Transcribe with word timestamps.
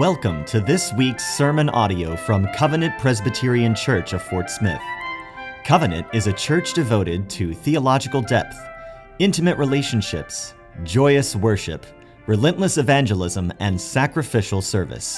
Welcome 0.00 0.44
to 0.46 0.58
this 0.58 0.92
week's 0.94 1.36
sermon 1.36 1.68
audio 1.68 2.16
from 2.16 2.48
Covenant 2.48 2.98
Presbyterian 2.98 3.76
Church 3.76 4.12
of 4.12 4.22
Fort 4.22 4.50
Smith. 4.50 4.80
Covenant 5.62 6.08
is 6.12 6.26
a 6.26 6.32
church 6.32 6.72
devoted 6.72 7.30
to 7.30 7.54
theological 7.54 8.20
depth, 8.20 8.56
intimate 9.20 9.56
relationships, 9.56 10.54
joyous 10.82 11.36
worship, 11.36 11.86
relentless 12.26 12.76
evangelism, 12.76 13.52
and 13.60 13.80
sacrificial 13.80 14.60
service. 14.60 15.16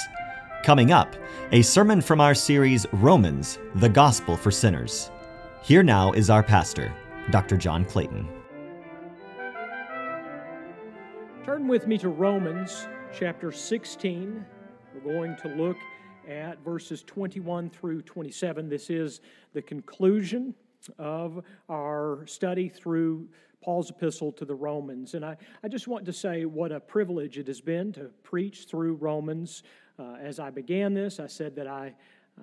Coming 0.62 0.92
up, 0.92 1.16
a 1.52 1.62
sermon 1.62 2.02
from 2.02 2.20
our 2.20 2.34
series 2.34 2.84
Romans, 2.92 3.58
the 3.76 3.88
Gospel 3.88 4.36
for 4.36 4.50
Sinners. 4.50 5.10
Here 5.62 5.82
now 5.82 6.12
is 6.12 6.28
our 6.28 6.42
pastor, 6.42 6.92
Dr. 7.30 7.56
John 7.56 7.86
Clayton. 7.86 8.28
Turn 11.46 11.66
with 11.66 11.86
me 11.86 11.96
to 11.96 12.10
Romans 12.10 12.88
chapter 13.16 13.50
16. 13.50 14.44
We're 15.04 15.12
going 15.12 15.36
to 15.42 15.48
look 15.48 15.76
at 16.26 16.64
verses 16.64 17.02
21 17.02 17.68
through 17.68 18.02
27. 18.02 18.68
This 18.68 18.88
is 18.88 19.20
the 19.52 19.60
conclusion 19.60 20.54
of 20.98 21.42
our 21.68 22.24
study 22.26 22.68
through 22.70 23.28
Paul's 23.62 23.90
epistle 23.90 24.32
to 24.32 24.46
the 24.46 24.54
Romans. 24.54 25.12
And 25.14 25.24
I, 25.24 25.36
I 25.62 25.68
just 25.68 25.86
want 25.86 26.06
to 26.06 26.12
say 26.14 26.46
what 26.46 26.72
a 26.72 26.80
privilege 26.80 27.36
it 27.36 27.46
has 27.48 27.60
been 27.60 27.92
to 27.92 28.10
preach 28.22 28.66
through 28.70 28.94
Romans. 28.94 29.64
Uh, 29.98 30.14
as 30.14 30.38
I 30.38 30.48
began 30.50 30.94
this, 30.94 31.20
I 31.20 31.26
said 31.26 31.56
that 31.56 31.66
I, 31.66 31.94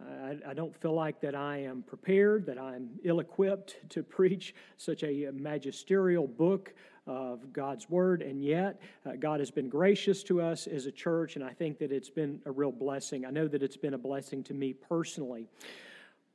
I, 0.02 0.38
I 0.50 0.54
don't 0.54 0.76
feel 0.76 0.94
like 0.94 1.22
that 1.22 1.36
I 1.36 1.58
am 1.58 1.84
prepared, 1.84 2.46
that 2.48 2.58
I'm 2.58 2.90
ill 3.04 3.20
equipped 3.20 3.78
to 3.90 4.04
preach 4.04 4.56
such 4.78 5.04
a 5.04 5.30
magisterial 5.34 6.27
book 6.27 6.74
of 7.05 7.52
God's 7.52 7.90
Word, 7.90 8.22
and 8.22 8.41
yet 8.44 8.82
uh, 9.05 9.12
God 9.20 9.40
has 9.40 9.52
been 9.52 9.70
gracious 9.70 10.24
to 10.24 10.41
us 10.41 10.68
as 10.68 10.85
a 10.85 10.91
church, 10.91 11.35
and 11.35 11.44
I 11.44 11.52
think 11.52 11.77
that 11.80 11.91
it's 11.91 12.10
been 12.10 12.41
a 12.46 12.52
real 12.52 12.72
blessing. 12.72 13.26
I 13.26 13.30
know 13.30 13.48
that 13.48 13.62
it's 13.62 13.77
been 13.77 13.94
a 13.94 13.98
blessing 13.98 14.44
to 14.46 14.54
me 14.54 14.74
personally. 14.74 15.48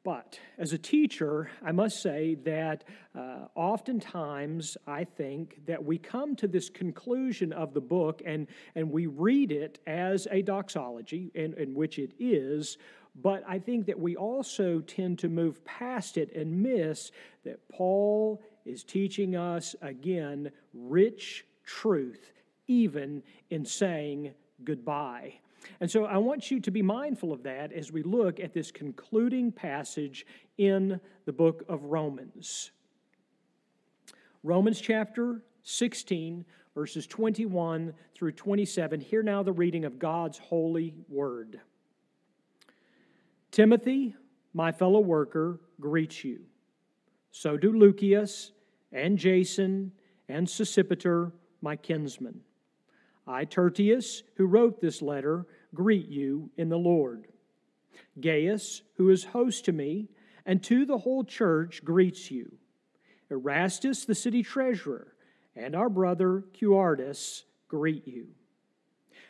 But 0.04 0.38
as 0.56 0.72
a 0.72 0.78
teacher, 0.78 1.50
I 1.62 1.72
must 1.72 2.00
say 2.00 2.36
that 2.44 2.84
uh, 3.14 3.48
oftentimes 3.54 4.76
I 4.86 5.04
think 5.04 5.60
that 5.66 5.84
we 5.84 5.98
come 5.98 6.36
to 6.36 6.48
this 6.48 6.70
conclusion 6.70 7.52
of 7.52 7.74
the 7.74 7.80
book 7.80 8.22
and, 8.24 8.46
and 8.74 8.90
we 8.90 9.06
read 9.06 9.50
it 9.52 9.80
as 9.86 10.28
a 10.30 10.40
doxology, 10.40 11.30
in, 11.34 11.52
in 11.54 11.74
which 11.74 11.98
it 11.98 12.12
is, 12.18 12.78
but 13.22 13.42
I 13.48 13.58
think 13.58 13.86
that 13.86 13.98
we 13.98 14.16
also 14.16 14.80
tend 14.80 15.18
to 15.20 15.28
move 15.28 15.64
past 15.64 16.16
it 16.16 16.34
and 16.34 16.62
miss 16.62 17.10
that 17.44 17.68
Paul 17.68 18.42
is 18.64 18.84
teaching 18.84 19.34
us 19.34 19.74
again 19.82 20.50
rich 20.72 21.44
truth, 21.64 22.32
even 22.68 23.22
in 23.50 23.64
saying 23.64 24.32
goodbye. 24.64 25.34
And 25.80 25.90
so 25.90 26.04
I 26.04 26.18
want 26.18 26.50
you 26.50 26.60
to 26.60 26.70
be 26.70 26.82
mindful 26.82 27.32
of 27.32 27.42
that 27.42 27.72
as 27.72 27.90
we 27.90 28.02
look 28.02 28.38
at 28.40 28.54
this 28.54 28.70
concluding 28.70 29.50
passage 29.50 30.26
in 30.56 31.00
the 31.24 31.32
book 31.32 31.64
of 31.68 31.84
Romans. 31.84 32.70
Romans 34.44 34.80
chapter 34.80 35.42
16, 35.64 36.44
verses 36.74 37.06
21 37.06 37.92
through 38.14 38.32
27. 38.32 39.00
Hear 39.00 39.22
now 39.22 39.42
the 39.42 39.52
reading 39.52 39.84
of 39.84 39.98
God's 39.98 40.38
holy 40.38 40.94
word. 41.08 41.60
Timothy, 43.50 44.14
my 44.52 44.72
fellow 44.72 45.00
worker, 45.00 45.60
greets 45.80 46.24
you. 46.24 46.40
So 47.30 47.56
do 47.56 47.72
Lucius 47.72 48.52
and 48.92 49.18
Jason 49.18 49.92
and 50.28 50.46
Sosipater, 50.46 51.32
my 51.60 51.76
kinsmen. 51.76 52.40
I, 53.26 53.44
Tertius, 53.44 54.22
who 54.36 54.46
wrote 54.46 54.80
this 54.80 55.02
letter, 55.02 55.46
greet 55.74 56.08
you 56.08 56.50
in 56.56 56.68
the 56.68 56.78
Lord. 56.78 57.28
Gaius, 58.20 58.82
who 58.96 59.10
is 59.10 59.24
host 59.24 59.64
to 59.66 59.72
me, 59.72 60.08
and 60.46 60.62
to 60.64 60.86
the 60.86 60.98
whole 60.98 61.24
church, 61.24 61.84
greets 61.84 62.30
you. 62.30 62.56
Erastus, 63.30 64.06
the 64.06 64.14
city 64.14 64.42
treasurer, 64.42 65.14
and 65.54 65.76
our 65.76 65.90
brother 65.90 66.44
Quartus 66.58 67.44
greet 67.68 68.06
you. 68.06 68.28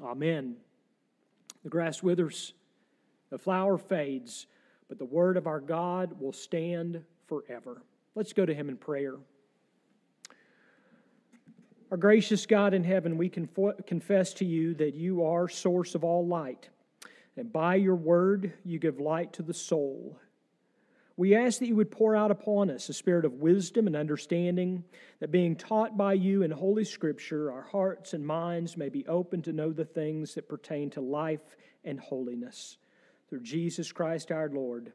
Amen. 0.00 0.56
The 1.64 1.70
grass 1.70 2.02
withers, 2.02 2.54
the 3.30 3.38
flower 3.38 3.76
fades 3.76 4.46
but 4.92 4.98
the 4.98 5.06
word 5.06 5.38
of 5.38 5.46
our 5.46 5.58
God 5.58 6.20
will 6.20 6.34
stand 6.34 7.02
forever. 7.26 7.80
Let's 8.14 8.34
go 8.34 8.44
to 8.44 8.52
him 8.52 8.68
in 8.68 8.76
prayer. 8.76 9.14
Our 11.90 11.96
gracious 11.96 12.44
God 12.44 12.74
in 12.74 12.84
heaven, 12.84 13.16
we 13.16 13.30
confess 13.30 14.34
to 14.34 14.44
you 14.44 14.74
that 14.74 14.94
you 14.94 15.24
are 15.24 15.48
source 15.48 15.94
of 15.94 16.04
all 16.04 16.26
light, 16.26 16.68
and 17.38 17.50
by 17.50 17.76
your 17.76 17.94
word 17.94 18.52
you 18.66 18.78
give 18.78 19.00
light 19.00 19.32
to 19.32 19.42
the 19.42 19.54
soul. 19.54 20.18
We 21.16 21.34
ask 21.34 21.58
that 21.58 21.66
you 21.66 21.76
would 21.76 21.90
pour 21.90 22.16
out 22.16 22.30
upon 22.30 22.70
us 22.70 22.88
a 22.88 22.94
spirit 22.94 23.24
of 23.24 23.34
wisdom 23.34 23.86
and 23.86 23.94
understanding, 23.94 24.84
that 25.20 25.30
being 25.30 25.56
taught 25.56 25.96
by 25.96 26.14
you 26.14 26.42
in 26.42 26.50
Holy 26.50 26.84
Scripture, 26.84 27.52
our 27.52 27.62
hearts 27.62 28.14
and 28.14 28.26
minds 28.26 28.76
may 28.76 28.88
be 28.88 29.06
open 29.06 29.42
to 29.42 29.52
know 29.52 29.72
the 29.72 29.84
things 29.84 30.34
that 30.34 30.48
pertain 30.48 30.90
to 30.90 31.00
life 31.00 31.56
and 31.84 32.00
holiness 32.00 32.78
through 33.28 33.42
Jesus 33.42 33.92
Christ 33.92 34.32
our 34.32 34.48
Lord. 34.48 34.92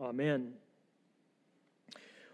Amen. 0.00 0.52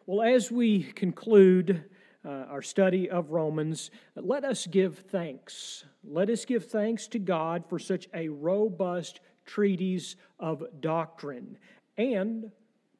Well, 0.07 0.23
as 0.23 0.51
we 0.51 0.83
conclude 0.83 1.85
uh, 2.27 2.29
our 2.29 2.63
study 2.63 3.09
of 3.09 3.31
Romans, 3.31 3.91
let 4.17 4.45
us 4.45 4.67
give 4.67 4.99
thanks. 4.99 5.85
Let 6.03 6.29
us 6.29 6.45
give 6.45 6.67
thanks 6.67 7.07
to 7.09 7.19
God 7.19 7.65
for 7.69 7.79
such 7.79 8.09
a 8.13 8.29
robust 8.29 9.21
treatise 9.47 10.17
of 10.39 10.63
doctrine 10.81 11.57
and 11.97 12.51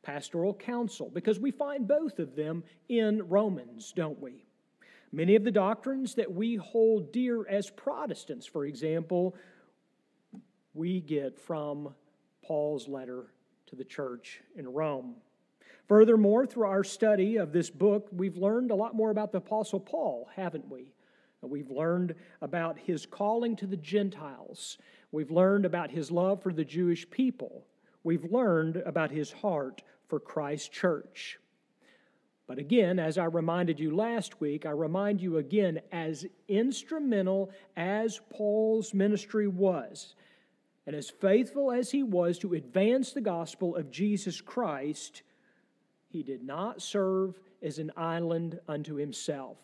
pastoral 0.05 0.55
counsel, 0.55 1.11
because 1.13 1.41
we 1.41 1.51
find 1.51 1.89
both 1.89 2.19
of 2.19 2.37
them 2.37 2.63
in 2.89 3.27
Romans, 3.29 3.93
don't 3.97 4.21
we? 4.21 4.45
Many 5.11 5.35
of 5.35 5.45
the 5.45 5.51
doctrines 5.51 6.15
that 6.15 6.33
we 6.33 6.57
hold 6.57 7.13
dear 7.13 7.47
as 7.49 7.71
Protestants, 7.71 8.47
for 8.47 8.67
example, 8.67 9.35
we 10.75 11.01
get 11.01 11.39
from 11.39 11.95
Paul's 12.43 12.89
letter 12.89 13.27
to 13.67 13.77
the 13.77 13.85
church 13.85 14.41
in 14.57 14.69
Rome. 14.69 15.15
Furthermore, 15.89 16.47
through 16.47 16.67
our 16.67 16.85
study 16.85 17.37
of 17.37 17.53
this 17.53 17.71
book, 17.71 18.09
we've 18.11 18.37
learned 18.37 18.71
a 18.71 18.75
lot 18.75 18.95
more 18.95 19.11
about 19.11 19.33
the 19.33 19.39
Apostle 19.39 19.81
Paul, 19.81 20.29
haven't 20.35 20.69
we? 20.71 20.93
We've 21.43 21.71
learned 21.71 22.15
about 22.41 22.79
his 22.79 23.05
calling 23.07 23.55
to 23.57 23.67
the 23.67 23.77
Gentiles. 23.77 24.79
We've 25.13 25.31
learned 25.31 25.67
about 25.67 25.91
his 25.91 26.11
love 26.11 26.43
for 26.43 26.53
the 26.53 26.65
Jewish 26.65 27.09
people. 27.11 27.67
We've 28.03 28.25
learned 28.25 28.77
about 28.79 29.11
his 29.11 29.31
heart 29.31 29.83
for 30.15 30.21
Christ's 30.21 30.69
church. 30.69 31.41
But 32.47 32.61
again, 32.61 33.01
as 33.01 33.19
I 33.19 33.25
reminded 33.25 33.81
you 33.81 33.97
last 33.97 34.41
week, 34.41 34.65
I 34.65 34.71
remind 34.71 35.21
you 35.21 35.39
again, 35.39 35.81
as 35.91 36.25
instrumental 36.47 37.51
as 37.77 38.21
Paul's 38.31 38.95
ministry 38.95 39.49
was, 39.49 40.15
and 40.87 40.95
as 40.95 41.11
faithful 41.11 41.73
as 41.73 41.91
he 41.91 42.05
was 42.05 42.39
to 42.39 42.55
advance 42.55 43.11
the 43.11 43.23
gospel 43.23 43.75
of 43.75 43.91
Jesus 43.91 44.41
Christ, 44.41 45.23
he 46.11 46.23
did 46.23 46.45
not 46.45 46.81
serve 46.81 47.41
as 47.61 47.81
an 47.81 47.91
island 47.97 48.61
unto 48.69 48.95
himself. 48.95 49.59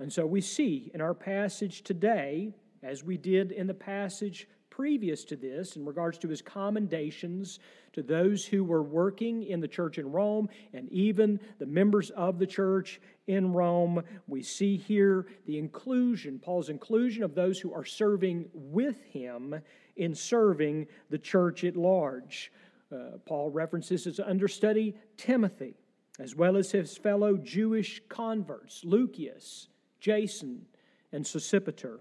And 0.00 0.10
so 0.10 0.24
we 0.24 0.40
see 0.40 0.90
in 0.94 1.02
our 1.02 1.12
passage 1.12 1.82
today, 1.82 2.54
as 2.82 3.04
we 3.04 3.18
did 3.18 3.52
in 3.52 3.66
the 3.66 3.74
passage 3.74 4.48
previous 4.78 5.24
to 5.24 5.34
this, 5.34 5.74
in 5.74 5.84
regards 5.84 6.18
to 6.18 6.28
his 6.28 6.40
commendations 6.40 7.58
to 7.92 8.00
those 8.00 8.44
who 8.44 8.62
were 8.62 8.84
working 8.84 9.42
in 9.42 9.58
the 9.58 9.66
church 9.66 9.98
in 9.98 10.12
Rome 10.12 10.48
and 10.72 10.88
even 10.92 11.40
the 11.58 11.66
members 11.66 12.10
of 12.10 12.38
the 12.38 12.46
church 12.46 13.00
in 13.26 13.52
Rome, 13.52 14.04
we 14.28 14.40
see 14.40 14.76
here 14.76 15.26
the 15.46 15.58
inclusion, 15.58 16.38
Paul's 16.38 16.68
inclusion 16.68 17.24
of 17.24 17.34
those 17.34 17.58
who 17.58 17.74
are 17.74 17.84
serving 17.84 18.48
with 18.54 19.02
him 19.02 19.60
in 19.96 20.14
serving 20.14 20.86
the 21.10 21.18
church 21.18 21.64
at 21.64 21.76
large. 21.76 22.52
Uh, 22.92 23.18
Paul 23.26 23.50
references 23.50 24.04
his 24.04 24.20
understudy 24.20 24.94
Timothy, 25.16 25.74
as 26.20 26.36
well 26.36 26.56
as 26.56 26.70
his 26.70 26.96
fellow 26.96 27.36
Jewish 27.36 28.00
converts, 28.08 28.84
Lucius, 28.84 29.66
Jason, 29.98 30.66
and 31.10 31.24
Sosipater. 31.24 31.98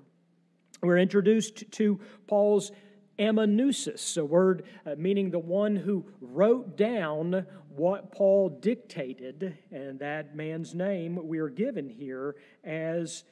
We're 0.81 0.99
introduced 0.99 1.71
to 1.71 1.99
Paul's 2.27 2.71
amanuensis, 3.17 4.15
a 4.17 4.23
word 4.23 4.63
uh, 4.85 4.93
meaning 4.95 5.31
the 5.31 5.39
one 5.39 5.75
who 5.75 6.05
wrote 6.21 6.77
down 6.77 7.47
what 7.69 8.11
Paul 8.11 8.49
dictated, 8.49 9.57
and 9.71 9.99
that 9.99 10.35
man's 10.35 10.75
name 10.75 11.19
we 11.27 11.39
are 11.39 11.49
given 11.49 11.89
here 11.89 12.35
as, 12.63 13.23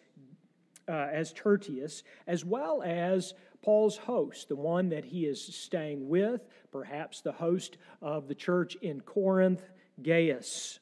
uh, 0.87 1.07
as 1.11 1.33
Tertius, 1.33 2.01
as 2.25 2.43
well 2.43 2.81
as 2.83 3.35
Paul's 3.61 3.97
host, 3.97 4.49
the 4.49 4.55
one 4.55 4.89
that 4.89 5.05
he 5.05 5.25
is 5.25 5.43
staying 5.43 6.07
with, 6.09 6.47
perhaps 6.71 7.21
the 7.21 7.31
host 7.31 7.77
of 8.01 8.27
the 8.27 8.35
church 8.35 8.75
in 8.81 9.01
Corinth, 9.01 9.61
Gaius. 10.01 10.79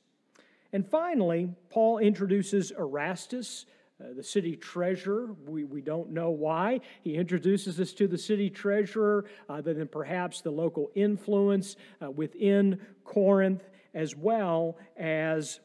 And 0.72 0.88
finally, 0.88 1.50
Paul 1.70 2.00
introduces 2.00 2.72
Erastus, 2.72 3.66
uh, 4.04 4.14
the 4.16 4.24
city 4.24 4.56
treasurer. 4.56 5.36
We, 5.46 5.64
we 5.64 5.82
don't 5.82 6.12
know 6.12 6.32
why. 6.32 6.82
He 7.02 7.16
introduces 7.16 7.80
us 7.80 7.94
to 7.94 8.08
the 8.08 8.18
city 8.18 8.50
treasurer, 8.50 9.26
other 9.48 9.74
than 9.74 9.88
perhaps 9.88 10.42
the 10.42 10.52
local 10.52 10.92
influence 10.96 11.76
uh, 12.02 12.12
within 12.12 12.80
Corinth, 13.04 13.64
as 13.94 14.16
well 14.16 14.78
as 14.98 15.60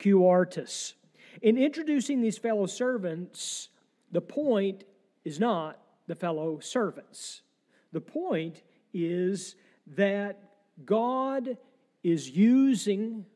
Quartus. 0.00 0.94
In 1.42 1.58
introducing 1.58 2.20
these 2.20 2.38
fellow 2.38 2.66
servants, 2.66 3.68
the 4.10 4.20
point 4.20 4.84
is 5.24 5.38
not 5.38 5.78
the 6.06 6.14
fellow 6.14 6.58
servants. 6.60 7.42
The 7.92 8.00
point 8.00 8.62
is 8.92 9.56
that 9.96 10.38
God 10.84 11.56
is 12.02 12.30
using 12.30 13.26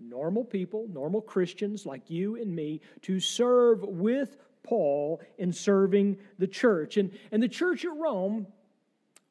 normal 0.00 0.44
people, 0.44 0.86
normal 0.92 1.20
Christians 1.20 1.86
like 1.86 2.10
you 2.10 2.36
and 2.36 2.54
me, 2.54 2.80
to 3.02 3.20
serve 3.20 3.82
with 3.82 4.36
Paul 4.62 5.20
in 5.38 5.52
serving 5.52 6.18
the 6.38 6.46
church. 6.46 6.96
And, 6.96 7.10
and 7.32 7.42
the 7.42 7.48
church 7.48 7.84
at 7.84 7.96
Rome, 7.96 8.46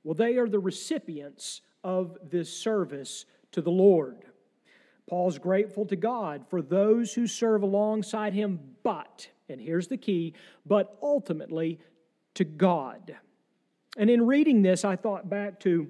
well, 0.03 0.15
they 0.15 0.37
are 0.37 0.49
the 0.49 0.59
recipients 0.59 1.61
of 1.83 2.17
this 2.29 2.51
service 2.51 3.25
to 3.51 3.61
the 3.61 3.71
Lord. 3.71 4.25
Paul's 5.09 5.37
grateful 5.37 5.85
to 5.85 5.95
God 5.95 6.45
for 6.49 6.61
those 6.61 7.13
who 7.13 7.27
serve 7.27 7.63
alongside 7.63 8.33
him, 8.33 8.59
but, 8.83 9.29
and 9.47 9.61
here's 9.61 9.87
the 9.87 9.97
key, 9.97 10.33
but 10.65 10.97
ultimately 11.01 11.79
to 12.33 12.43
God. 12.43 13.15
And 13.97 14.09
in 14.09 14.27
reading 14.27 14.61
this, 14.61 14.83
I 14.83 14.95
thought 14.95 15.29
back 15.29 15.59
to 15.61 15.89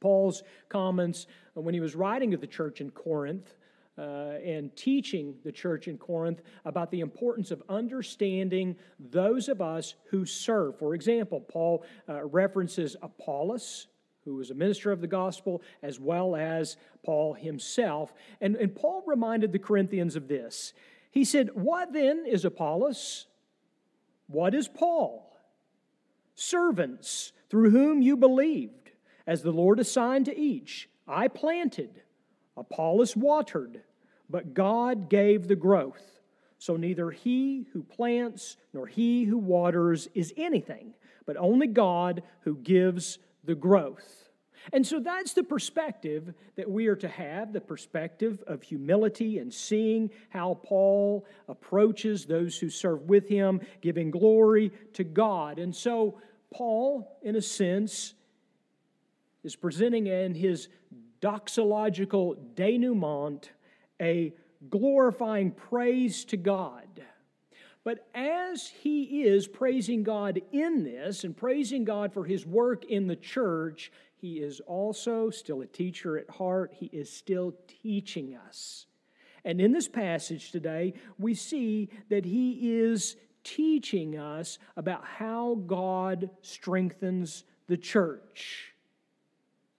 Paul's 0.00 0.42
comments 0.68 1.26
when 1.54 1.74
he 1.74 1.80
was 1.80 1.94
writing 1.94 2.30
to 2.30 2.36
the 2.36 2.46
church 2.46 2.80
in 2.80 2.90
Corinth 2.90 3.54
uh, 3.98 4.38
and 4.44 4.74
teaching 4.74 5.34
the 5.44 5.52
church 5.52 5.86
in 5.88 5.98
Corinth 5.98 6.40
about 6.64 6.90
the 6.90 7.00
importance 7.00 7.50
of 7.50 7.62
understanding 7.68 8.76
those 8.98 9.48
of 9.48 9.60
us 9.60 9.94
who 10.10 10.24
serve. 10.24 10.78
For 10.78 10.94
example, 10.94 11.40
Paul 11.40 11.84
uh, 12.08 12.24
references 12.24 12.96
Apollos, 13.02 13.88
who 14.24 14.36
was 14.36 14.50
a 14.50 14.54
minister 14.54 14.92
of 14.92 15.00
the 15.00 15.06
gospel, 15.06 15.62
as 15.82 16.00
well 16.00 16.34
as 16.36 16.76
Paul 17.04 17.34
himself. 17.34 18.14
And, 18.40 18.56
and 18.56 18.74
Paul 18.74 19.02
reminded 19.06 19.52
the 19.52 19.58
Corinthians 19.58 20.16
of 20.16 20.28
this. 20.28 20.72
He 21.10 21.24
said, 21.24 21.50
What 21.54 21.92
then 21.92 22.24
is 22.26 22.44
Apollos? 22.44 23.26
What 24.26 24.54
is 24.54 24.68
Paul? 24.68 25.36
Servants 26.34 27.32
through 27.50 27.70
whom 27.70 28.00
you 28.00 28.16
believed, 28.16 28.92
as 29.26 29.42
the 29.42 29.50
Lord 29.50 29.78
assigned 29.78 30.24
to 30.24 30.38
each. 30.38 30.88
I 31.06 31.28
planted 31.28 32.00
Apollos 32.56 33.16
watered, 33.16 33.82
but 34.28 34.54
God 34.54 35.08
gave 35.08 35.48
the 35.48 35.56
growth. 35.56 36.20
So 36.58 36.76
neither 36.76 37.10
he 37.10 37.66
who 37.72 37.82
plants 37.82 38.56
nor 38.72 38.86
he 38.86 39.24
who 39.24 39.38
waters 39.38 40.08
is 40.14 40.32
anything, 40.36 40.94
but 41.26 41.36
only 41.36 41.66
God 41.66 42.22
who 42.42 42.56
gives 42.56 43.18
the 43.44 43.54
growth. 43.54 44.22
And 44.72 44.86
so 44.86 45.00
that's 45.00 45.32
the 45.32 45.42
perspective 45.42 46.34
that 46.56 46.70
we 46.70 46.86
are 46.86 46.96
to 46.96 47.08
have 47.08 47.52
the 47.52 47.60
perspective 47.60 48.42
of 48.46 48.62
humility 48.62 49.38
and 49.38 49.52
seeing 49.52 50.10
how 50.28 50.60
Paul 50.62 51.26
approaches 51.48 52.26
those 52.26 52.56
who 52.58 52.70
serve 52.70 53.02
with 53.02 53.28
him, 53.28 53.60
giving 53.80 54.10
glory 54.10 54.70
to 54.92 55.02
God. 55.02 55.58
And 55.58 55.74
so, 55.74 56.20
Paul, 56.52 57.18
in 57.22 57.34
a 57.34 57.42
sense, 57.42 58.14
is 59.42 59.56
presenting 59.56 60.06
in 60.06 60.34
his 60.34 60.68
doxological 61.22 62.36
denouement, 62.54 63.50
a 64.00 64.34
glorifying 64.68 65.52
praise 65.52 66.24
to 66.26 66.36
God. 66.36 67.04
But 67.84 68.06
as 68.14 68.68
he 68.68 69.22
is 69.22 69.48
praising 69.48 70.02
God 70.02 70.40
in 70.52 70.84
this 70.84 71.24
and 71.24 71.36
praising 71.36 71.84
God 71.84 72.12
for 72.12 72.24
his 72.24 72.46
work 72.46 72.84
in 72.84 73.06
the 73.06 73.16
church, 73.16 73.90
he 74.14 74.34
is 74.34 74.60
also 74.60 75.30
still 75.30 75.62
a 75.62 75.66
teacher 75.66 76.16
at 76.16 76.30
heart. 76.30 76.72
He 76.74 76.86
is 76.86 77.10
still 77.10 77.54
teaching 77.82 78.36
us. 78.48 78.86
And 79.44 79.60
in 79.60 79.72
this 79.72 79.88
passage 79.88 80.52
today, 80.52 80.94
we 81.18 81.34
see 81.34 81.88
that 82.08 82.24
he 82.24 82.78
is 82.78 83.16
teaching 83.42 84.16
us 84.16 84.58
about 84.76 85.04
how 85.04 85.56
God 85.66 86.30
strengthens 86.42 87.42
the 87.66 87.76
church. 87.76 88.72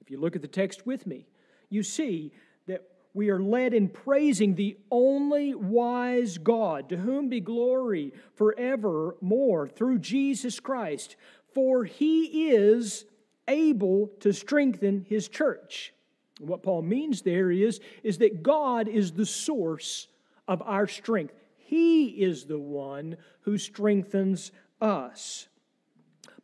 If 0.02 0.12
you 0.12 0.20
look 0.20 0.36
at 0.36 0.42
the 0.42 0.50
text 0.50 0.86
with 0.86 1.08
me, 1.08 1.26
you 1.74 1.84
see 1.84 2.32
that 2.68 2.84
we 3.14 3.30
are 3.30 3.42
led 3.42 3.74
in 3.74 3.90
praising 3.90 4.56
the 4.56 4.78
only 4.92 5.54
wise 5.54 6.38
God, 6.38 6.90
to 6.90 6.98
whom 6.98 7.30
be 7.30 7.40
glory 7.40 8.14
forevermore 8.36 9.68
through 9.68 10.00
Jesus 10.00 10.60
Christ, 10.60 11.16
for 11.54 11.84
he 11.84 12.52
is 12.52 13.06
able 13.48 14.08
to 14.22 14.32
strengthen 14.32 15.06
his 15.08 15.28
church. 15.28 15.94
What 16.40 16.64
Paul 16.64 16.82
means 16.82 17.22
there 17.22 17.52
is, 17.52 17.80
is 18.04 18.18
that 18.20 18.42
God 18.42 18.88
is 18.88 19.12
the 19.12 19.26
source 19.26 20.08
of 20.48 20.62
our 20.64 20.88
strength. 20.88 21.34
He 21.58 22.08
is 22.08 22.46
the 22.46 22.60
one 22.60 23.18
who 23.42 23.58
strengthens 23.58 24.52
us. 24.82 25.48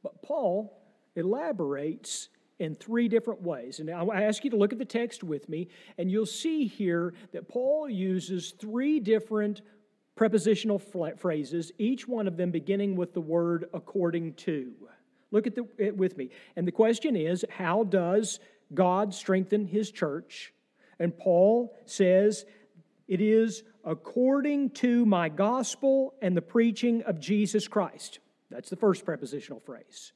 But 0.03 0.21
Paul 0.21 0.77
elaborates 1.15 2.29
in 2.59 2.75
three 2.75 3.07
different 3.07 3.41
ways. 3.41 3.79
And 3.79 3.89
I 3.89 4.23
ask 4.23 4.43
you 4.43 4.51
to 4.51 4.57
look 4.57 4.73
at 4.73 4.79
the 4.79 4.85
text 4.85 5.23
with 5.23 5.49
me, 5.49 5.69
and 5.97 6.11
you'll 6.11 6.25
see 6.25 6.67
here 6.67 7.13
that 7.31 7.47
Paul 7.47 7.89
uses 7.89 8.51
three 8.51 8.99
different 8.99 9.61
prepositional 10.15 10.79
phrases, 10.79 11.71
each 11.77 12.07
one 12.07 12.27
of 12.27 12.35
them 12.35 12.51
beginning 12.51 12.97
with 12.97 13.13
the 13.13 13.21
word 13.21 13.69
according 13.73 14.33
to. 14.33 14.73
Look 15.31 15.47
at 15.47 15.55
the, 15.55 15.65
it 15.77 15.95
with 15.95 16.17
me. 16.17 16.29
And 16.55 16.67
the 16.67 16.71
question 16.71 17.15
is 17.15 17.45
how 17.49 17.85
does 17.85 18.39
God 18.73 19.13
strengthen 19.13 19.65
his 19.65 19.91
church? 19.91 20.53
And 20.99 21.17
Paul 21.17 21.73
says, 21.85 22.45
it 23.07 23.21
is 23.21 23.63
according 23.85 24.71
to 24.71 25.05
my 25.05 25.29
gospel 25.29 26.13
and 26.21 26.35
the 26.35 26.41
preaching 26.41 27.01
of 27.03 27.19
Jesus 27.19 27.67
Christ. 27.67 28.19
That's 28.51 28.69
the 28.69 28.75
first 28.75 29.05
prepositional 29.05 29.61
phrase. 29.61 30.11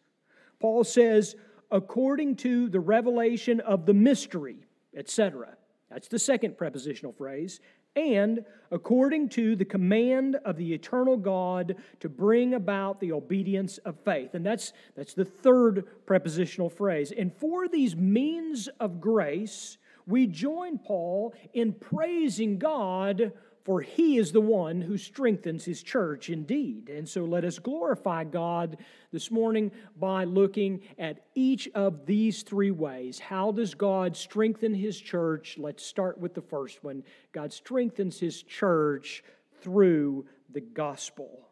Paul 0.60 0.84
says, 0.84 1.36
according 1.74 2.36
to 2.36 2.70
the 2.70 2.80
revelation 2.80 3.60
of 3.60 3.86
the 3.86 3.94
mystery, 3.94 4.58
etc. 4.96 5.58
That's 5.90 6.08
the 6.08 6.20
second 6.20 6.58
prepositional 6.58 7.12
phrase. 7.12 7.60
And 7.96 8.46
according 8.72 9.30
to 9.30 9.56
the 9.56 9.66
command 9.66 10.36
of 10.46 10.56
the 10.56 10.74
eternal 10.74 11.18
God 11.18 11.76
to 12.00 12.10
bring 12.10 12.54
about 12.54 13.00
the 13.00 13.12
obedience 13.12 13.80
of 13.80 14.00
faith. 14.00 14.36
And 14.36 14.46
that's, 14.46 14.74
that's 14.96 15.14
the 15.14 15.26
third 15.26 15.86
prepositional 16.06 16.70
phrase. 16.70 17.12
And 17.12 17.34
for 17.36 17.68
these 17.68 17.96
means 17.96 18.70
of 18.80 19.02
grace, 19.02 19.78
we 20.06 20.28
join 20.28 20.78
Paul 20.78 21.34
in 21.54 21.74
praising 21.74 22.60
God 22.60 23.32
for 23.64 23.82
he 23.82 24.18
is 24.18 24.32
the 24.32 24.42
one 24.42 24.82
who 24.82 24.98
strengthens 24.98 25.64
his 25.64 25.82
church 25.82 26.30
indeed. 26.30 26.90
And 26.90 27.08
so 27.08 27.24
let 27.24 27.46
us 27.46 27.60
glorify 27.60 28.26
God 28.26 28.78
this 29.12 29.32
morning 29.32 29.72
by 29.98 30.26
looking 30.26 30.82
at 31.00 31.26
each 31.34 31.70
of 31.74 32.06
these 32.06 32.44
three 32.44 32.72
ways. 32.72 33.20
How 33.20 33.52
does 33.52 33.74
God 33.74 34.18
strengthen 34.18 34.74
his 34.74 35.00
church? 35.00 35.58
Let's 35.58 35.86
start 35.86 36.18
with 36.18 36.34
the 36.34 36.42
first 36.42 36.84
one 36.84 37.04
God 37.32 37.54
strengthens 37.54 38.20
his 38.20 38.44
church 38.44 39.24
through 39.62 40.26
the 40.52 40.62
gospel. 40.62 41.48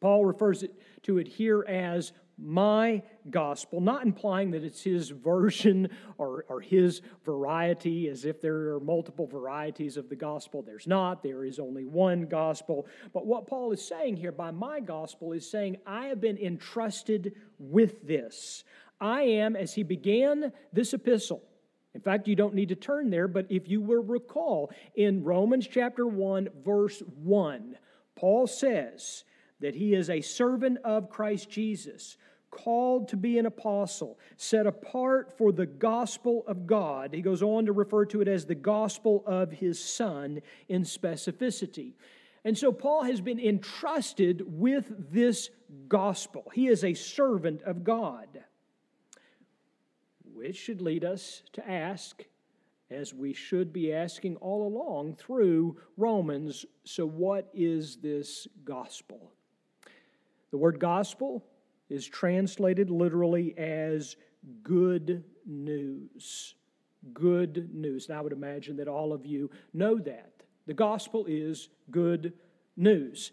Paul 0.00 0.24
refers 0.24 0.64
to 1.02 1.18
it 1.18 1.28
here 1.28 1.64
as 1.68 2.12
my 2.42 3.02
gospel, 3.28 3.80
not 3.80 4.04
implying 4.04 4.50
that 4.52 4.64
it's 4.64 4.82
his 4.82 5.10
version 5.10 5.88
or, 6.18 6.44
or 6.48 6.60
his 6.60 7.02
variety, 7.24 8.08
as 8.08 8.24
if 8.24 8.40
there 8.40 8.74
are 8.74 8.80
multiple 8.80 9.26
varieties 9.26 9.96
of 9.96 10.08
the 10.08 10.16
gospel. 10.16 10.62
There's 10.62 10.86
not, 10.86 11.22
there 11.22 11.44
is 11.44 11.58
only 11.58 11.84
one 11.84 12.26
gospel. 12.26 12.86
But 13.12 13.26
what 13.26 13.46
Paul 13.46 13.72
is 13.72 13.86
saying 13.86 14.16
here 14.16 14.32
by 14.32 14.50
my 14.50 14.80
gospel 14.80 15.32
is 15.32 15.50
saying, 15.50 15.76
I 15.86 16.06
have 16.06 16.20
been 16.20 16.38
entrusted 16.38 17.34
with 17.58 18.06
this. 18.06 18.64
I 19.00 19.22
am, 19.22 19.56
as 19.56 19.74
he 19.74 19.82
began 19.82 20.52
this 20.72 20.92
epistle, 20.94 21.42
in 21.94 22.00
fact, 22.00 22.28
you 22.28 22.36
don't 22.36 22.54
need 22.54 22.68
to 22.68 22.76
turn 22.76 23.10
there, 23.10 23.26
but 23.26 23.46
if 23.50 23.68
you 23.68 23.80
will 23.80 24.02
recall, 24.02 24.70
in 24.94 25.24
Romans 25.24 25.66
chapter 25.66 26.06
1, 26.06 26.48
verse 26.64 27.02
1, 27.16 27.76
Paul 28.14 28.46
says 28.46 29.24
that 29.60 29.74
he 29.74 29.94
is 29.94 30.08
a 30.08 30.20
servant 30.20 30.78
of 30.84 31.10
Christ 31.10 31.50
Jesus 31.50 32.16
called 32.50 33.08
to 33.08 33.16
be 33.16 33.38
an 33.38 33.46
apostle, 33.46 34.18
set 34.36 34.66
apart 34.66 35.36
for 35.36 35.52
the 35.52 35.66
gospel 35.66 36.44
of 36.46 36.66
God. 36.66 37.14
He 37.14 37.22
goes 37.22 37.42
on 37.42 37.66
to 37.66 37.72
refer 37.72 38.04
to 38.06 38.20
it 38.20 38.28
as 38.28 38.46
the 38.46 38.54
gospel 38.54 39.22
of 39.26 39.52
his 39.52 39.82
Son 39.82 40.40
in 40.68 40.82
specificity. 40.82 41.94
And 42.44 42.56
so 42.56 42.72
Paul 42.72 43.04
has 43.04 43.20
been 43.20 43.38
entrusted 43.38 44.42
with 44.46 45.12
this 45.12 45.50
gospel. 45.88 46.50
He 46.54 46.68
is 46.68 46.84
a 46.84 46.94
servant 46.94 47.62
of 47.62 47.84
God, 47.84 48.44
which 50.32 50.56
should 50.56 50.80
lead 50.80 51.04
us 51.04 51.42
to 51.52 51.68
ask, 51.68 52.24
as 52.90 53.14
we 53.14 53.32
should 53.32 53.72
be 53.72 53.92
asking 53.92 54.36
all 54.36 54.66
along 54.66 55.14
through 55.14 55.76
Romans 55.96 56.64
so, 56.84 57.06
what 57.06 57.48
is 57.54 57.96
this 57.96 58.48
gospel? 58.64 59.32
The 60.50 60.58
word 60.58 60.80
gospel 60.80 61.44
is 61.90 62.06
translated 62.06 62.88
literally 62.88 63.56
as 63.58 64.16
good 64.62 65.24
news. 65.44 66.54
Good 67.12 67.74
news. 67.74 68.08
And 68.08 68.16
I 68.16 68.20
would 68.20 68.32
imagine 68.32 68.76
that 68.76 68.88
all 68.88 69.12
of 69.12 69.26
you 69.26 69.50
know 69.74 69.98
that. 69.98 70.32
The 70.66 70.74
gospel 70.74 71.26
is 71.26 71.68
good 71.90 72.32
news. 72.76 73.32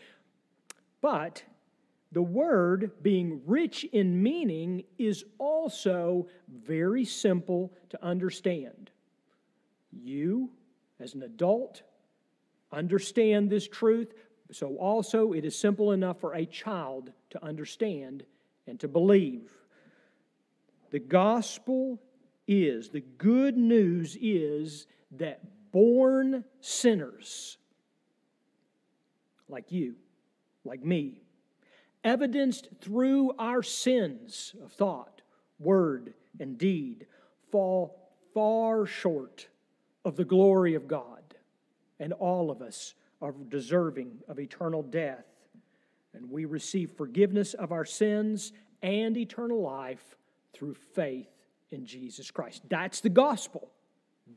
But 1.02 1.44
the 2.12 2.22
word, 2.22 2.92
being 3.02 3.42
rich 3.46 3.84
in 3.86 4.22
meaning, 4.22 4.84
is 4.98 5.24
also 5.38 6.28
very 6.48 7.06
simple 7.06 7.74
to 7.90 8.04
understand. 8.04 8.90
You, 9.92 10.50
as 11.00 11.14
an 11.14 11.24
adult, 11.24 11.84
understand 12.72 13.50
this 13.50 13.68
truth, 13.68 14.14
so 14.52 14.78
also 14.78 15.34
it 15.34 15.44
is 15.44 15.58
simple 15.58 15.92
enough 15.92 16.20
for 16.20 16.34
a 16.34 16.46
child 16.46 17.12
to 17.32 17.44
understand 17.44 18.24
and 18.68 18.80
to 18.80 18.88
believe. 18.88 19.52
The 20.92 21.00
gospel 21.00 22.00
is, 22.48 22.90
the 22.90 23.04
good 23.18 23.58
news 23.58 24.18
is 24.22 24.88
that 25.12 25.42
born 25.72 26.44
sinners 26.62 27.58
like 29.50 29.72
you, 29.72 29.96
like 30.66 30.84
me, 30.84 31.22
evidenced 32.04 32.70
through 32.82 33.34
our 33.38 33.64
sins 33.64 34.56
of 34.64 34.72
thought, 34.72 35.22
word, 35.60 36.14
and 36.40 36.58
deed, 36.58 37.06
fall 37.52 38.12
far 38.34 38.86
short 38.86 39.48
of 40.06 40.16
the 40.16 40.26
glory 40.26 40.76
of 40.76 40.88
God, 40.88 41.24
and 42.00 42.14
all 42.14 42.52
of 42.52 42.62
us 42.62 42.94
are 43.22 43.34
deserving 43.50 44.12
of 44.28 44.40
eternal 44.40 44.84
death. 44.84 45.26
And 46.18 46.32
we 46.32 46.46
receive 46.46 46.92
forgiveness 46.98 47.54
of 47.54 47.72
our 47.72 47.86
sins 47.86 48.52
and 48.82 49.16
eternal 49.16 49.62
life 49.62 50.16
through 50.54 50.74
faith 50.96 51.30
in 51.70 51.86
Jesus 51.86 52.32
Christ. 52.32 52.64
That's 52.70 53.02
the 53.02 53.10
gospel. 53.10 53.70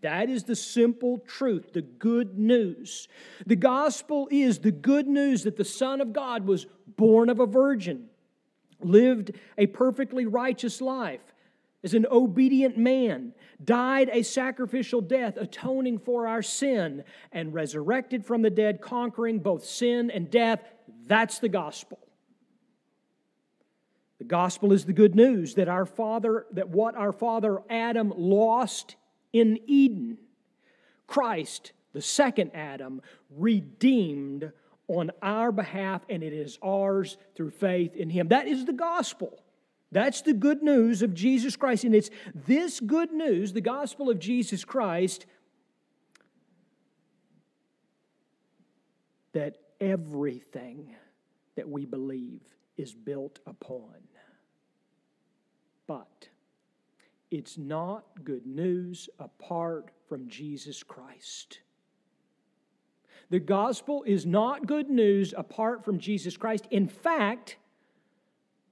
That 0.02 0.28
is 0.28 0.44
the 0.44 0.56
simple 0.56 1.18
truth, 1.26 1.72
the 1.72 1.82
good 1.82 2.38
news. 2.38 3.08
The 3.46 3.56
gospel 3.56 4.28
is 4.30 4.58
the 4.58 4.70
good 4.70 5.08
news 5.08 5.44
that 5.44 5.56
the 5.56 5.64
Son 5.64 6.00
of 6.00 6.12
God 6.12 6.46
was 6.46 6.66
born 6.96 7.28
of 7.28 7.40
a 7.40 7.46
virgin, 7.46 8.06
lived 8.80 9.32
a 9.58 9.66
perfectly 9.66 10.26
righteous 10.26 10.80
life 10.80 11.20
as 11.82 11.94
an 11.94 12.06
obedient 12.10 12.76
man, 12.76 13.32
died 13.64 14.10
a 14.12 14.22
sacrificial 14.22 15.00
death, 15.00 15.37
atoning 15.37 15.99
for 15.99 16.26
our 16.26 16.42
sin, 16.42 17.02
and 17.32 17.54
resurrected 17.54 18.25
from 18.25 18.42
the 18.42 18.50
dead, 18.50 18.80
conquering 18.80 19.38
both 19.38 19.64
sin 19.64 20.10
and 20.10 20.30
death. 20.30 20.62
That's 21.06 21.38
the 21.38 21.49
gospel. 21.49 21.99
The 24.18 24.25
gospel 24.25 24.73
is 24.73 24.85
the 24.85 24.92
good 24.92 25.14
news 25.14 25.54
that 25.54 25.68
our 25.68 25.87
father, 25.87 26.47
that 26.52 26.68
what 26.68 26.94
our 26.94 27.12
father 27.12 27.62
Adam 27.70 28.12
lost 28.16 28.97
in 29.32 29.59
Eden, 29.66 30.18
Christ, 31.06 31.73
the 31.94 32.02
second 32.02 32.50
Adam, 32.54 33.00
redeemed 33.30 34.52
on 34.88 35.11
our 35.23 35.52
behalf, 35.52 36.02
and 36.09 36.23
it 36.23 36.32
is 36.32 36.59
ours 36.62 37.16
through 37.35 37.50
faith 37.50 37.97
in 37.97 38.11
Him. 38.11 38.28
That 38.28 38.47
is 38.47 38.66
the 38.66 38.73
gospel. 38.73 39.42
That's 39.92 40.23
the 40.23 40.35
good 40.35 40.62
news 40.62 41.02
of 41.02 41.14
Jesus 41.14 41.56
Christ. 41.56 41.85
And 41.85 41.94
it's 41.94 42.11
this 42.35 42.78
good 42.78 43.12
news, 43.12 43.52
the 43.52 43.61
gospel 43.61 44.11
of 44.11 44.18
Jesus 44.18 44.64
Christ, 44.64 45.26
that 49.32 49.56
everything 49.80 50.94
that 51.56 51.68
we 51.68 51.84
believe 51.84 52.42
is 52.76 52.94
built 52.94 53.38
upon. 53.46 53.94
But 55.87 56.28
it's 57.30 57.58
not 57.58 58.04
good 58.25 58.46
news 58.46 59.08
apart 59.18 59.90
from 60.08 60.28
Jesus 60.28 60.82
Christ. 60.82 61.60
The 63.30 63.38
gospel 63.38 64.02
is 64.06 64.26
not 64.26 64.66
good 64.66 64.90
news 64.90 65.32
apart 65.37 65.84
from 65.84 65.99
Jesus 65.99 66.37
Christ. 66.37 66.66
In 66.70 66.88
fact, 66.88 67.56